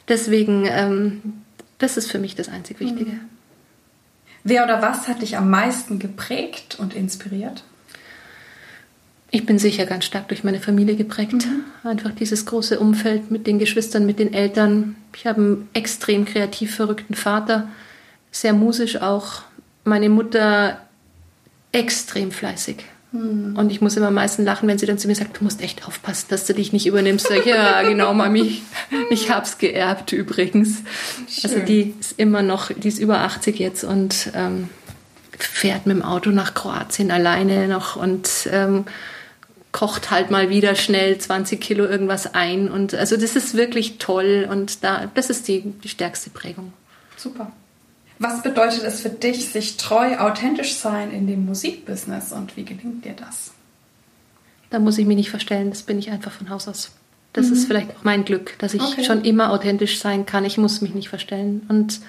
Deswegen, 0.08 0.66
ähm, 0.68 1.22
das 1.78 1.98
ist 1.98 2.12
für 2.12 2.20
mich 2.20 2.36
das 2.36 2.50
einzig 2.50 2.80
Wichtige. 2.80 3.12
Mhm. 3.12 3.20
Wer 4.44 4.64
oder 4.64 4.82
was 4.82 5.08
hat 5.08 5.22
dich 5.22 5.38
am 5.38 5.50
meisten 5.50 5.98
geprägt 5.98 6.78
und 6.80 6.94
inspiriert? 6.94 7.64
Ich 9.32 9.46
bin 9.46 9.58
sicher 9.58 9.86
ganz 9.86 10.06
stark 10.06 10.28
durch 10.28 10.44
meine 10.44 10.60
Familie 10.60 10.96
geprägt. 10.96 11.34
Mhm. 11.34 11.64
Einfach 11.84 12.12
dieses 12.12 12.46
große 12.46 12.80
Umfeld 12.80 13.32
mit 13.32 13.48
den 13.48 13.60
Geschwistern, 13.60 14.06
mit 14.06 14.20
den 14.20 14.34
Eltern. 14.34 14.96
Ich 15.16 15.26
habe 15.26 15.42
einen 15.42 15.70
extrem 15.74 16.26
kreativ 16.26 16.76
verrückten 16.76 17.16
Vater, 17.16 17.70
sehr 18.32 18.54
musisch 18.54 19.02
auch. 19.02 19.42
Meine 19.84 20.10
Mutter 20.10 20.80
extrem 21.72 22.32
fleißig. 22.32 22.86
Mhm. 23.16 23.56
Und 23.56 23.72
ich 23.72 23.82
muss 23.82 23.96
immer 23.96 24.08
am 24.08 24.14
meisten 24.14 24.44
lachen, 24.44 24.68
wenn 24.68 24.78
sie 24.78 24.86
dann 24.86 24.98
zu 24.98 25.08
mir 25.08 25.16
sagt, 25.16 25.40
du 25.40 25.44
musst 25.44 25.62
echt 25.62 25.88
aufpassen, 25.88 26.28
dass 26.30 26.46
du 26.46 26.54
dich 26.54 26.74
nicht 26.74 26.86
übernimmst. 26.86 27.28
Sag 27.28 27.40
ich, 27.40 27.46
ja, 27.46 27.82
genau, 27.88 28.14
Mami, 28.14 28.62
ich 29.10 29.32
hab's 29.32 29.58
geerbt 29.58 30.12
übrigens. 30.12 30.84
Schön. 31.30 31.52
Also 31.52 31.60
die 31.66 31.94
ist 32.00 32.20
immer 32.20 32.42
noch, 32.42 32.72
die 32.72 32.88
ist 32.88 33.00
über 33.00 33.20
80 33.20 33.58
jetzt 33.58 33.84
und 33.84 34.32
ähm, 34.36 34.70
fährt 35.38 35.86
mit 35.86 35.98
dem 35.98 36.04
Auto 36.04 36.32
nach 36.32 36.54
Kroatien 36.54 37.12
alleine 37.12 37.68
noch 37.68 37.96
und 37.96 38.30
ähm, 38.52 38.86
kocht 39.72 40.12
halt 40.12 40.32
mal 40.32 40.50
wieder 40.50 40.76
schnell 40.76 41.18
20 41.18 41.60
Kilo 41.60 41.86
irgendwas 41.86 42.34
ein. 42.34 42.70
Und 42.70 42.94
also 42.94 43.18
das 43.18 43.36
ist 43.36 43.56
wirklich 43.56 43.98
toll 43.98 44.48
und 44.50 44.84
da, 44.84 45.10
das 45.14 45.30
ist 45.30 45.48
die, 45.48 45.62
die 45.84 45.90
stärkste 45.90 46.30
Prägung. 46.30 46.74
Super. 47.18 47.52
Was 48.18 48.42
bedeutet 48.42 48.84
es 48.84 49.02
für 49.02 49.10
dich, 49.10 49.50
sich 49.50 49.78
treu, 49.78 50.18
authentisch 50.18 50.76
sein 50.76 51.12
in 51.12 51.28
dem 51.28 51.46
Musikbusiness 51.46 52.32
und 52.32 52.56
wie 52.56 52.64
gelingt 52.64 53.04
dir 53.04 53.14
das? 53.14 53.52
Da 54.70 54.80
muss 54.80 54.98
ich 54.98 55.06
mich 55.06 55.18
nicht 55.18 55.30
verstellen, 55.30 55.70
das 55.70 55.84
bin 55.84 56.00
ich 56.00 56.12
einfach 56.12 56.32
von 56.32 56.50
Haus 56.50 56.68
aus. 56.68 56.92
Das 57.34 57.48
mhm. 57.48 57.54
ist 57.54 57.66
vielleicht 57.66 57.92
auch 57.92 58.04
mein 58.04 58.24
Glück, 58.24 58.58
dass 58.60 58.74
ich 58.74 58.82
okay. 58.82 59.04
schon 59.04 59.24
immer 59.26 59.52
authentisch 59.52 60.00
sein 60.00 60.26
kann. 60.26 60.46
Ich 60.46 60.58
muss 60.58 60.82
mich 60.82 60.94
nicht 60.94 61.10
verstellen. 61.10 61.66
Und 61.68 62.00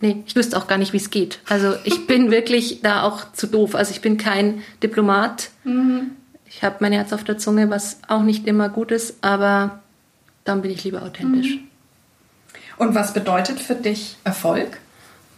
nee, 0.00 0.22
ich 0.26 0.36
wüsste 0.36 0.56
auch 0.58 0.66
gar 0.66 0.76
nicht, 0.76 0.92
wie 0.92 0.98
es 0.98 1.10
geht. 1.10 1.40
Also 1.48 1.74
ich 1.84 2.06
bin 2.06 2.30
wirklich 2.30 2.82
da 2.82 3.02
auch 3.02 3.32
zu 3.32 3.46
doof. 3.46 3.74
Also 3.74 3.92
ich 3.92 4.02
bin 4.02 4.18
kein 4.18 4.62
Diplomat. 4.82 5.50
Mhm. 5.64 6.10
Ich 6.46 6.62
habe 6.62 6.76
mein 6.80 6.92
Herz 6.92 7.12
auf 7.12 7.24
der 7.24 7.38
Zunge, 7.38 7.70
was 7.70 8.00
auch 8.06 8.22
nicht 8.22 8.46
immer 8.46 8.68
gut 8.68 8.90
ist, 8.90 9.16
aber 9.22 9.80
dann 10.44 10.62
bin 10.62 10.70
ich 10.70 10.84
lieber 10.84 11.02
authentisch. 11.02 11.56
Mhm. 11.56 11.68
Und 12.76 12.94
was 12.94 13.12
bedeutet 13.12 13.60
für 13.60 13.74
dich 13.74 14.16
Erfolg? 14.24 14.78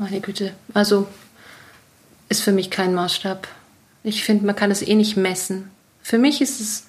Meine 0.01 0.23
Güte, 0.23 0.55
also 0.73 1.07
ist 2.31 2.41
für 2.41 2.53
mich 2.53 2.71
kein 2.71 2.95
Maßstab. 2.95 3.47
Ich 4.03 4.25
finde, 4.25 4.47
man 4.47 4.57
kann 4.57 4.71
es 4.71 4.81
eh 4.81 4.95
nicht 4.95 5.19
messen. 5.19 5.71
Für 6.03 6.17
mich 6.17 6.41
ist 6.41 6.59
das 6.59 6.87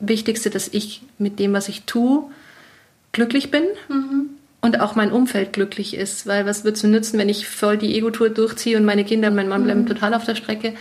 Wichtigste, 0.00 0.48
dass 0.48 0.68
ich 0.68 1.02
mit 1.18 1.38
dem, 1.38 1.52
was 1.52 1.68
ich 1.68 1.82
tue, 1.82 2.24
glücklich 3.12 3.50
bin 3.50 3.64
mhm. 3.90 4.30
und 4.62 4.80
auch 4.80 4.94
mein 4.94 5.12
Umfeld 5.12 5.52
glücklich 5.52 5.92
ist. 5.92 6.26
Weil 6.26 6.46
was 6.46 6.64
wird 6.64 6.76
es 6.76 6.84
nützen, 6.84 7.18
wenn 7.18 7.28
ich 7.28 7.46
voll 7.46 7.76
die 7.76 7.94
Ego-Tour 7.96 8.30
durchziehe 8.30 8.78
und 8.78 8.86
meine 8.86 9.04
Kinder 9.04 9.28
und 9.28 9.34
mein 9.34 9.48
Mann 9.48 9.64
bleiben 9.64 9.82
mhm. 9.82 9.88
total 9.88 10.14
auf 10.14 10.24
der 10.24 10.34
Strecke? 10.34 10.72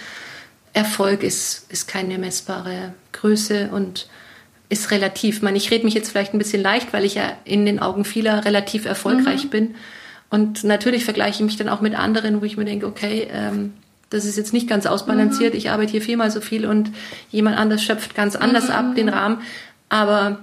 Erfolg 0.72 1.22
ist, 1.22 1.70
ist 1.70 1.86
keine 1.90 2.18
messbare 2.18 2.94
Größe 3.12 3.72
und 3.74 4.08
ist 4.70 4.90
relativ. 4.90 5.38
Ich, 5.38 5.42
meine, 5.42 5.58
ich 5.58 5.70
rede 5.70 5.84
mich 5.84 5.96
jetzt 5.96 6.12
vielleicht 6.12 6.34
ein 6.34 6.38
bisschen 6.40 6.64
leicht, 6.64 6.94
weil 6.94 7.04
ich 7.04 7.16
ja 7.16 7.38
in 7.44 7.66
den 7.66 7.82
Augen 7.82 8.06
vieler 8.06 8.46
relativ 8.46 8.86
erfolgreich 8.86 9.44
mhm. 9.44 9.50
bin. 9.50 9.76
Und 10.32 10.64
natürlich 10.64 11.04
vergleiche 11.04 11.44
ich 11.44 11.46
mich 11.46 11.58
dann 11.58 11.70
auch 11.70 11.82
mit 11.82 11.94
anderen, 11.94 12.42
wo 12.42 12.46
ich 12.46 12.58
mir 12.58 12.66
denke, 12.66 12.88
okay, 12.88 13.28
ähm, 13.32 13.74
das 14.10 14.26
ist 14.26 14.38
jetzt 14.38 14.54
nicht 14.54 14.68
ganz 14.68 14.86
ausbalanciert. 14.86 15.54
Mhm. 15.54 15.58
Ich 15.58 15.70
arbeite 15.70 15.92
hier 15.92 16.02
viermal 16.02 16.32
so 16.32 16.42
viel 16.42 16.66
und 16.66 16.90
jemand 17.30 17.58
anders 17.58 17.84
schöpft 17.84 18.16
ganz 18.16 18.36
anders 18.36 18.70
mhm. 18.70 18.74
ab 18.74 18.96
den 18.96 19.10
Rahmen. 19.10 19.42
Aber 19.90 20.40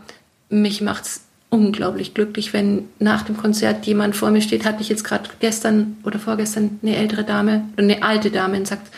mich 0.51 0.83
macht's 0.83 1.23
unglaublich 1.51 2.13
glücklich, 2.13 2.53
wenn 2.53 2.85
nach 2.99 3.23
dem 3.23 3.39
Konzert 3.39 3.87
jemand 3.87 4.15
vor 4.15 4.31
mir 4.31 4.43
steht, 4.43 4.67
hatte 4.67 4.83
ich 4.83 4.91
jetzt 4.91 5.05
gerade 5.05 5.31
gestern 5.41 5.97
oder 6.05 6.19
vorgestern 6.19 6.79
eine 6.83 6.97
ältere 6.97 7.25
Dame, 7.25 7.65
eine 7.79 8.03
alte 8.03 8.31
Dame 8.31 8.59
und 8.59 8.69
sagt, 8.69 8.89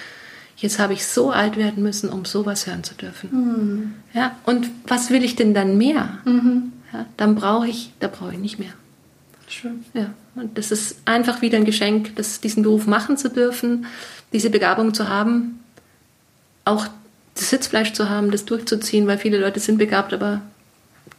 jetzt 0.57 0.81
habe 0.81 0.92
ich 0.92 1.07
so 1.07 1.31
alt 1.31 1.57
werden 1.57 1.85
müssen, 1.85 2.11
um 2.11 2.24
sowas 2.24 2.66
hören 2.66 2.83
zu 2.83 2.94
dürfen. 2.94 3.31
Mhm. 3.31 3.94
Ja, 4.12 4.37
und 4.44 4.68
was 4.88 5.11
will 5.11 5.22
ich 5.22 5.37
denn 5.37 5.55
dann 5.55 5.79
mehr? 5.79 6.18
Mhm. 6.24 6.72
Ja, 6.92 7.07
dann 7.16 7.37
brauche 7.37 7.68
ich, 7.68 7.92
da 8.00 8.09
brauche 8.09 8.33
ich 8.33 8.38
nicht 8.40 8.59
mehr. 8.59 8.72
Schön. 9.51 9.85
Ja, 9.95 10.15
und 10.37 10.57
das 10.57 10.71
ist 10.71 10.97
einfach 11.05 11.43
wieder 11.43 11.59
ein 11.59 11.65
Geschenk, 11.65 12.17
das, 12.17 12.41
diesen 12.41 12.63
Beruf 12.63 12.87
machen 12.87 13.17
zu 13.17 13.29
dürfen, 13.29 13.87
diese 14.33 14.49
Begabung 14.49 14.95
zu 14.95 15.09
haben, 15.09 15.61
auch 16.65 16.87
das 17.35 17.51
Sitzfleisch 17.51 17.93
zu 17.93 18.09
haben, 18.09 18.31
das 18.31 18.45
durchzuziehen, 18.45 19.07
weil 19.07 19.19
viele 19.19 19.39
Leute 19.39 19.61
sind 19.61 19.79
begabt, 19.79 20.15
aber 20.15 20.41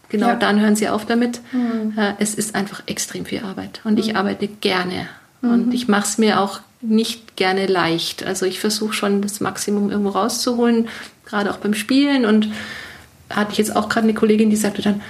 genau 0.10 0.30
ja. 0.30 0.36
dann 0.36 0.60
hören 0.62 0.76
sie 0.76 0.88
auf 0.88 1.06
damit. 1.06 1.42
Mhm. 1.52 1.94
Es 2.20 2.34
ist 2.36 2.56
einfach 2.56 2.84
extrem 2.86 3.26
viel 3.26 3.42
Arbeit 3.42 3.82
und 3.84 4.00
ich 4.00 4.10
mhm. 4.10 4.16
arbeite 4.16 4.48
gerne 4.48 5.08
und 5.42 5.68
mhm. 5.68 5.72
ich 5.74 5.88
mache 5.88 6.06
es 6.06 6.18
mir 6.18 6.40
auch 6.40 6.62
nicht 6.82 7.36
gerne 7.36 7.68
leicht. 7.68 8.24
Also 8.24 8.46
ich 8.46 8.60
versuche 8.60 8.94
schon 8.94 9.22
das 9.22 9.40
Maximum 9.40 9.90
irgendwo 9.90 10.10
rauszuholen, 10.10 10.88
gerade 11.26 11.52
auch 11.52 11.58
beim 11.58 11.74
Spielen. 11.74 12.26
Und 12.26 12.50
hatte 13.30 13.52
ich 13.52 13.58
jetzt 13.58 13.76
auch 13.76 13.90
gerade 13.90 14.06
eine 14.06 14.14
Kollegin, 14.14 14.50
die 14.50 14.56
sagte 14.56 14.82
dann, 14.82 15.02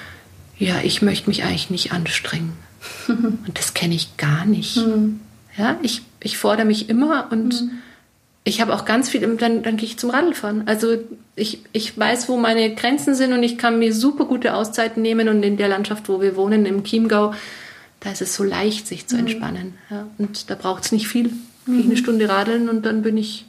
ja, 0.58 0.76
ich 0.84 1.02
möchte 1.02 1.30
mich 1.30 1.44
eigentlich 1.44 1.70
nicht 1.70 1.92
anstrengen. 1.92 2.54
und 3.08 3.52
das 3.54 3.74
kenne 3.74 3.96
ich 3.96 4.17
gar 4.17 4.46
nicht. 4.46 4.78
Mhm. 4.78 5.20
Ja, 5.58 5.78
ich, 5.82 6.02
ich 6.22 6.38
fordere 6.38 6.65
mich 6.65 6.89
immer 6.89 7.28
und 7.32 7.62
mhm. 7.62 7.72
ich 8.44 8.62
habe 8.62 8.74
auch 8.74 8.86
ganz 8.86 9.10
viel, 9.10 9.22
dann, 9.22 9.63
dann 9.63 9.78
gehe 9.78 9.88
ich 9.88 9.98
zum 9.98 10.10
Radlfahren. 10.10 10.67
Also 10.67 10.98
ich, 11.36 11.60
ich 11.74 11.98
weiß, 11.98 12.30
wo 12.30 12.38
meine 12.38 12.74
Grenzen 12.76 13.15
sind 13.15 13.34
und 13.34 13.44
ich 13.44 13.58
kann 13.58 13.80
mir 13.80 13.94
super 13.94 14.26
gute 14.26 14.54
Auszeiten 14.54 15.02
nehmen 15.02 15.30
und 15.30 15.44
in 15.44 15.58
der 15.58 15.67
Landschaft, 15.67 16.10
wo 16.10 16.22
wir 16.22 16.36
wohnen, 16.36 16.65
im 16.65 16.84
Chiemgau, 16.84 17.34
da 18.00 18.12
ist 18.12 18.22
es 18.22 18.36
so 18.36 18.44
leicht, 18.44 18.88
sich 18.88 19.08
zu 19.08 19.15
mhm. 19.15 19.22
entspannen. 19.22 19.74
Ja, 19.89 20.08
und 20.17 20.50
da 20.50 20.56
braucht 20.56 20.86
es 20.86 20.91
nicht 20.91 21.08
viel 21.08 21.32
gehe 21.65 21.80
ich 21.80 21.86
eine 21.86 21.98
Stunde 21.98 22.30
radeln 22.30 22.70
und 22.70 22.86
dann 22.86 23.02
bin 23.02 23.17
ich 23.17 23.46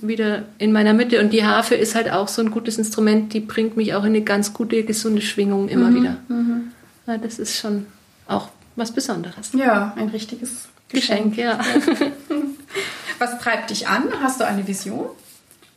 wieder 0.00 0.44
in 0.58 0.72
meiner 0.72 0.92
Mitte. 0.92 1.20
Und 1.20 1.32
die 1.32 1.44
Harfe 1.44 1.74
ist 1.74 1.94
halt 1.94 2.10
auch 2.10 2.28
so 2.28 2.42
ein 2.42 2.50
gutes 2.50 2.78
Instrument, 2.78 3.32
die 3.32 3.40
bringt 3.40 3.76
mich 3.76 3.94
auch 3.94 4.02
in 4.02 4.10
eine 4.10 4.22
ganz 4.22 4.52
gute, 4.52 4.82
gesunde 4.82 5.22
Schwingung 5.22 5.68
immer 5.68 5.90
mhm. 5.90 5.94
wieder. 5.94 6.16
Mhm. 6.28 6.72
Ja, 7.06 7.18
das 7.18 7.38
ist 7.38 7.58
schon 7.58 7.86
auch 8.26 8.48
was 8.76 8.92
Besonderes. 8.92 9.52
Ja, 9.52 9.94
ein 9.96 10.08
richtiges 10.08 10.68
Geschenk. 10.88 11.36
Geschenk 11.36 11.36
ja. 11.36 11.58
Was 13.18 13.38
treibt 13.38 13.70
dich 13.70 13.86
an? 13.86 14.04
Hast 14.20 14.40
du 14.40 14.46
eine 14.46 14.66
Vision? 14.66 15.06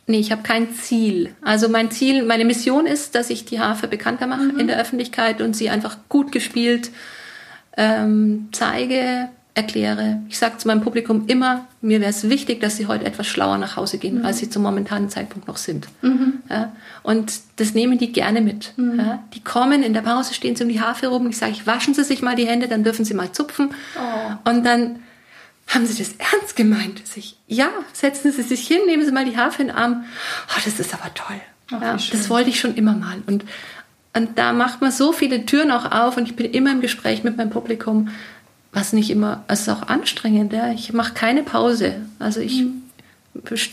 Nee, 0.06 0.18
ich 0.18 0.32
habe 0.32 0.42
kein 0.42 0.74
Ziel. 0.74 1.34
Also 1.42 1.68
mein 1.68 1.90
Ziel, 1.90 2.24
meine 2.24 2.44
Mission 2.44 2.86
ist, 2.86 3.14
dass 3.14 3.30
ich 3.30 3.44
die 3.44 3.60
Harfe 3.60 3.88
bekannter 3.88 4.26
mache 4.26 4.42
mhm. 4.42 4.58
in 4.58 4.66
der 4.66 4.80
Öffentlichkeit 4.80 5.40
und 5.40 5.54
sie 5.54 5.70
einfach 5.70 5.96
gut 6.08 6.32
gespielt 6.32 6.90
ähm, 7.78 8.48
zeige, 8.50 9.28
erkläre. 9.58 10.22
Ich 10.28 10.38
sage 10.38 10.56
zu 10.56 10.68
meinem 10.68 10.82
Publikum 10.82 11.26
immer, 11.26 11.66
mir 11.80 12.00
wäre 12.00 12.10
es 12.10 12.28
wichtig, 12.28 12.60
dass 12.60 12.76
sie 12.76 12.86
heute 12.86 13.04
etwas 13.04 13.26
schlauer 13.26 13.58
nach 13.58 13.76
Hause 13.76 13.98
gehen, 13.98 14.20
mhm. 14.20 14.24
als 14.24 14.38
sie 14.38 14.48
zum 14.48 14.62
momentanen 14.62 15.10
Zeitpunkt 15.10 15.48
noch 15.48 15.56
sind. 15.56 15.88
Mhm. 16.00 16.34
Ja, 16.48 16.72
und 17.02 17.32
das 17.56 17.74
nehmen 17.74 17.98
die 17.98 18.12
gerne 18.12 18.40
mit. 18.40 18.72
Mhm. 18.76 19.00
Ja, 19.00 19.24
die 19.34 19.42
kommen, 19.42 19.82
in 19.82 19.94
der 19.94 20.02
Pause 20.02 20.32
stehen 20.32 20.54
sie 20.54 20.62
um 20.62 20.70
die 20.70 20.80
Haare 20.80 21.08
rum 21.08 21.24
und 21.24 21.30
ich 21.30 21.38
sage, 21.38 21.54
waschen 21.64 21.92
Sie 21.92 22.04
sich 22.04 22.22
mal 22.22 22.36
die 22.36 22.46
Hände, 22.46 22.68
dann 22.68 22.84
dürfen 22.84 23.04
Sie 23.04 23.14
mal 23.14 23.32
zupfen. 23.32 23.70
Oh. 23.96 24.50
Und 24.50 24.64
dann 24.64 25.00
haben 25.66 25.86
Sie 25.86 25.98
das 25.98 26.14
ernst 26.18 26.54
gemeint? 26.54 27.02
Ich, 27.16 27.36
ja, 27.48 27.68
setzen 27.92 28.30
Sie 28.30 28.42
sich 28.42 28.64
hin, 28.64 28.78
nehmen 28.86 29.04
Sie 29.04 29.10
mal 29.10 29.24
die 29.24 29.36
Haare 29.36 29.60
in 29.60 29.66
den 29.66 29.76
Arm. 29.76 30.04
Oh, 30.50 30.60
das 30.64 30.78
ist 30.78 30.94
aber 30.94 31.12
toll. 31.14 31.40
Ach, 31.72 31.82
ja, 31.82 31.92
das 31.94 32.30
wollte 32.30 32.48
ich 32.50 32.60
schon 32.60 32.76
immer 32.76 32.94
mal. 32.94 33.16
Und, 33.26 33.44
und 34.14 34.38
da 34.38 34.52
macht 34.52 34.80
man 34.80 34.92
so 34.92 35.12
viele 35.12 35.46
Türen 35.46 35.72
auch 35.72 35.90
auf 35.90 36.16
und 36.16 36.28
ich 36.28 36.36
bin 36.36 36.48
immer 36.52 36.70
im 36.70 36.80
Gespräch 36.80 37.24
mit 37.24 37.36
meinem 37.36 37.50
Publikum 37.50 38.08
was 38.72 38.92
nicht 38.92 39.10
immer, 39.10 39.44
es 39.48 39.62
ist 39.62 39.68
auch 39.68 39.82
anstrengend, 39.82 40.52
ja. 40.52 40.72
Ich 40.72 40.92
mache 40.92 41.14
keine 41.14 41.42
Pause. 41.42 42.02
Also 42.18 42.40
ich, 42.40 42.62
mhm. 42.62 42.82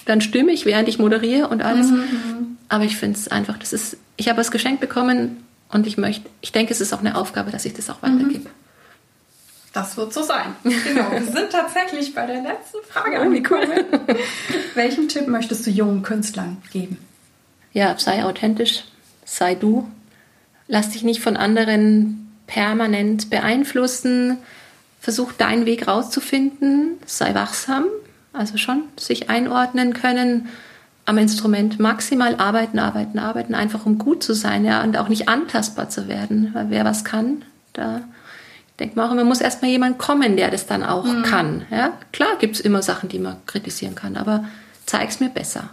dann 0.06 0.22
stimme 0.22 0.52
ich, 0.52 0.66
während 0.66 0.88
ich 0.88 1.00
moderiere 1.00 1.48
und 1.48 1.62
alles. 1.62 1.90
Mhm. 1.90 1.98
mhm. 1.98 2.58
Aber 2.68 2.84
ich 2.84 2.98
finde 2.98 3.20
es 3.20 3.28
einfach, 3.28 3.60
das 3.60 3.74
ist, 3.74 3.98
ich 4.18 4.28
habe 4.28 4.42
es 4.42 4.50
geschenkt 4.50 4.82
bekommen 4.82 5.44
und 5.70 5.86
ich 5.86 5.98
möchte, 5.98 6.28
ich 6.42 6.52
denke, 6.52 6.74
es 6.74 6.82
ist 6.82 6.94
auch 6.94 7.00
eine 7.00 7.16
Aufgabe, 7.16 7.52
dass 7.52 7.64
ich 7.66 7.74
das 7.74 7.90
auch 7.90 8.02
weitergebe. 8.02 8.50
Mhm. 8.50 8.54
Das 9.72 9.98
wird 9.98 10.14
so 10.14 10.24
sein. 10.24 10.56
Genau. 10.64 11.12
Wir 11.12 11.22
sind 11.22 11.52
tatsächlich 11.52 12.16
bei 12.16 12.26
der 12.26 12.42
letzten 12.42 12.78
Frage 12.90 13.18
oh, 13.18 13.24
angekommen. 13.24 13.72
Welchen 14.74 15.10
Tipp 15.10 15.28
möchtest 15.28 15.68
du 15.68 15.70
jungen 15.70 16.02
Künstlern 16.02 16.58
geben? 16.72 16.98
ja, 17.76 17.94
sei 18.00 18.24
authentisch, 18.24 18.86
sei 19.26 19.54
du. 19.54 19.88
Lass 20.68 20.92
dich 20.92 21.04
nicht 21.04 21.22
von 21.22 21.38
anderen 21.38 22.32
permanent 22.48 23.30
beeinflussen. 23.30 24.38
Versuch 25.06 25.34
deinen 25.34 25.68
Weg 25.68 25.88
rauszufinden. 25.88 26.98
Sei 27.06 27.36
wachsam. 27.36 27.84
Also 28.34 28.58
schon 28.58 28.86
sich 28.98 29.30
einordnen 29.30 29.94
können. 29.94 30.48
Am 31.06 31.20
Instrument 31.20 31.80
maximal 31.80 32.38
arbeiten, 32.38 32.80
arbeiten, 32.80 33.20
arbeiten, 33.20 33.54
einfach 33.54 33.86
um 33.86 34.00
gut 34.00 34.24
zu 34.24 34.34
sein, 34.34 34.66
ja, 34.66 34.82
und 34.82 34.98
auch 34.98 35.08
nicht 35.08 35.30
antastbar 35.30 35.90
zu 35.90 36.08
werden. 36.08 36.50
Weil 36.54 36.72
wer 36.72 36.86
was 36.86 37.06
kann, 37.06 37.46
da 37.74 38.02
denkt 38.80 38.96
man 38.96 39.08
auch 39.08 39.12
immer, 39.12 39.24
muss 39.24 39.42
erstmal 39.42 39.70
jemand 39.70 40.00
kommen, 40.00 40.38
der 40.38 40.50
das 40.50 40.66
dann 40.66 40.84
auch 40.84 41.06
mhm. 41.06 41.22
kann. 41.22 41.66
Ja? 41.70 41.94
Klar 42.12 42.40
gibt 42.40 42.56
es 42.56 42.62
immer 42.62 42.82
Sachen, 42.82 43.08
die 43.08 43.20
man 43.20 43.36
kritisieren 43.46 43.94
kann, 43.94 44.18
aber 44.18 44.46
zeig's 44.88 45.20
mir 45.20 45.30
besser. 45.30 45.70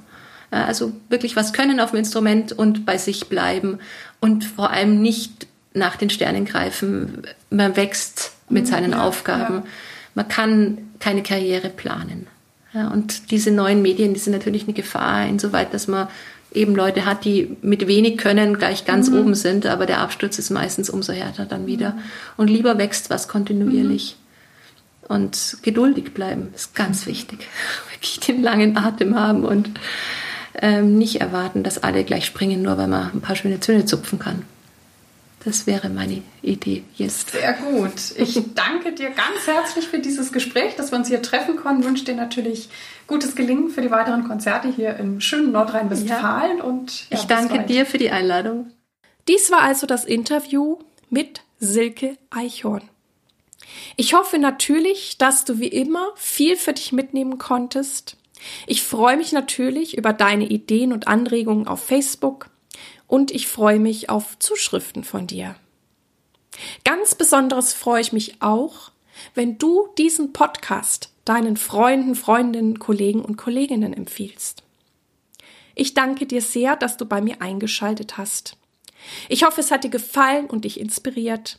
Also 0.50 0.92
wirklich 1.08 1.36
was 1.36 1.54
können 1.54 1.80
auf 1.80 1.92
dem 1.92 2.00
Instrument 2.00 2.52
und 2.52 2.84
bei 2.84 2.98
sich 2.98 3.30
bleiben 3.30 3.78
und 4.20 4.44
vor 4.44 4.68
allem 4.72 5.00
nicht 5.00 5.46
nach 5.72 5.96
den 5.96 6.10
Sternen 6.10 6.44
greifen. 6.44 7.22
Man 7.48 7.76
wächst 7.76 8.31
mit 8.52 8.66
seinen 8.66 8.92
ja, 8.92 9.02
Aufgaben. 9.02 9.54
Ja. 9.54 9.64
Man 10.14 10.28
kann 10.28 10.78
keine 11.00 11.22
Karriere 11.22 11.68
planen. 11.68 12.26
Ja, 12.74 12.88
und 12.88 13.30
diese 13.30 13.50
neuen 13.50 13.82
Medien, 13.82 14.14
die 14.14 14.20
sind 14.20 14.32
natürlich 14.32 14.64
eine 14.64 14.72
Gefahr, 14.72 15.26
insoweit, 15.26 15.74
dass 15.74 15.88
man 15.88 16.08
eben 16.54 16.74
Leute 16.74 17.04
hat, 17.04 17.24
die 17.24 17.56
mit 17.62 17.86
wenig 17.86 18.18
können 18.18 18.58
gleich 18.58 18.84
ganz 18.84 19.10
mhm. 19.10 19.18
oben 19.18 19.34
sind, 19.34 19.66
aber 19.66 19.86
der 19.86 20.00
Absturz 20.00 20.38
ist 20.38 20.50
meistens 20.50 20.90
umso 20.90 21.12
härter 21.12 21.44
dann 21.44 21.66
wieder. 21.66 21.96
Und 22.36 22.48
lieber 22.48 22.78
wächst 22.78 23.10
was 23.10 23.28
kontinuierlich. 23.28 24.16
Mhm. 24.16 25.14
Und 25.14 25.58
geduldig 25.62 26.14
bleiben 26.14 26.48
ist 26.54 26.74
ganz 26.74 27.06
wichtig. 27.06 27.46
Wirklich 27.90 28.20
den 28.20 28.42
langen 28.42 28.76
Atem 28.76 29.18
haben 29.18 29.44
und 29.44 29.70
ähm, 30.60 30.96
nicht 30.96 31.20
erwarten, 31.20 31.62
dass 31.62 31.82
alle 31.82 32.04
gleich 32.04 32.26
springen, 32.26 32.62
nur 32.62 32.78
weil 32.78 32.88
man 32.88 33.10
ein 33.12 33.20
paar 33.20 33.36
schöne 33.36 33.60
Zöne 33.60 33.84
zupfen 33.84 34.18
kann. 34.18 34.42
Das 35.44 35.66
wäre 35.66 35.88
meine 35.88 36.22
Idee 36.42 36.84
jetzt. 36.96 37.30
Sehr 37.30 37.54
gut. 37.54 37.92
Ich 38.16 38.40
danke 38.54 38.92
dir 38.92 39.10
ganz 39.10 39.46
herzlich 39.46 39.88
für 39.88 39.98
dieses 39.98 40.32
Gespräch, 40.32 40.76
dass 40.76 40.92
wir 40.92 40.98
uns 40.98 41.08
hier 41.08 41.20
treffen 41.20 41.56
konnten. 41.56 41.82
Ich 41.82 41.88
wünsche 41.88 42.04
dir 42.04 42.14
natürlich 42.14 42.68
gutes 43.08 43.34
Gelingen 43.34 43.68
für 43.70 43.82
die 43.82 43.90
weiteren 43.90 44.24
Konzerte 44.24 44.68
hier 44.68 44.96
im 44.96 45.20
schönen 45.20 45.50
Nordrhein-Westfalen. 45.50 46.58
Ja. 46.58 46.64
Und 46.64 47.10
ja, 47.10 47.18
ich 47.18 47.24
danke 47.24 47.64
dir 47.64 47.86
für 47.86 47.98
die 47.98 48.10
Einladung. 48.10 48.70
Dies 49.26 49.50
war 49.50 49.62
also 49.62 49.86
das 49.86 50.04
Interview 50.04 50.78
mit 51.10 51.42
Silke 51.58 52.16
Eichhorn. 52.30 52.82
Ich 53.96 54.14
hoffe 54.14 54.38
natürlich, 54.38 55.18
dass 55.18 55.44
du 55.44 55.58
wie 55.58 55.68
immer 55.68 56.08
viel 56.14 56.56
für 56.56 56.72
dich 56.72 56.92
mitnehmen 56.92 57.38
konntest 57.38 58.16
ich 58.66 58.82
freue 58.82 59.16
mich 59.16 59.32
natürlich 59.32 59.96
über 59.96 60.12
deine 60.12 60.46
Ideen 60.46 60.92
und 60.92 61.08
Anregungen 61.08 61.68
auf 61.68 61.84
Facebook 61.84 62.48
und 63.12 63.30
ich 63.30 63.46
freue 63.46 63.78
mich 63.78 64.08
auf 64.08 64.38
Zuschriften 64.38 65.04
von 65.04 65.26
dir. 65.26 65.54
Ganz 66.82 67.14
besonderes 67.14 67.74
freue 67.74 68.00
ich 68.00 68.14
mich 68.14 68.40
auch, 68.40 68.90
wenn 69.34 69.58
du 69.58 69.88
diesen 69.98 70.32
Podcast 70.32 71.10
deinen 71.26 71.58
Freunden, 71.58 72.14
Freundinnen, 72.14 72.78
Kollegen 72.78 73.20
und 73.20 73.36
Kolleginnen 73.36 73.92
empfiehlst. 73.92 74.62
Ich 75.74 75.92
danke 75.92 76.24
dir 76.24 76.40
sehr, 76.40 76.74
dass 76.74 76.96
du 76.96 77.04
bei 77.04 77.20
mir 77.20 77.42
eingeschaltet 77.42 78.16
hast. 78.16 78.56
Ich 79.28 79.44
hoffe, 79.44 79.60
es 79.60 79.70
hat 79.70 79.84
dir 79.84 79.90
gefallen 79.90 80.46
und 80.46 80.64
dich 80.64 80.80
inspiriert. 80.80 81.58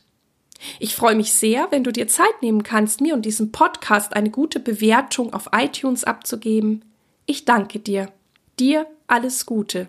Ich 0.80 0.96
freue 0.96 1.14
mich 1.14 1.34
sehr, 1.34 1.68
wenn 1.70 1.84
du 1.84 1.92
dir 1.92 2.08
Zeit 2.08 2.42
nehmen 2.42 2.64
kannst, 2.64 3.00
mir 3.00 3.14
und 3.14 3.24
diesem 3.24 3.52
Podcast 3.52 4.16
eine 4.16 4.30
gute 4.30 4.58
Bewertung 4.58 5.32
auf 5.32 5.50
iTunes 5.52 6.02
abzugeben. 6.02 6.84
Ich 7.26 7.44
danke 7.44 7.78
dir. 7.78 8.10
Dir 8.58 8.88
alles 9.06 9.46
Gute. 9.46 9.88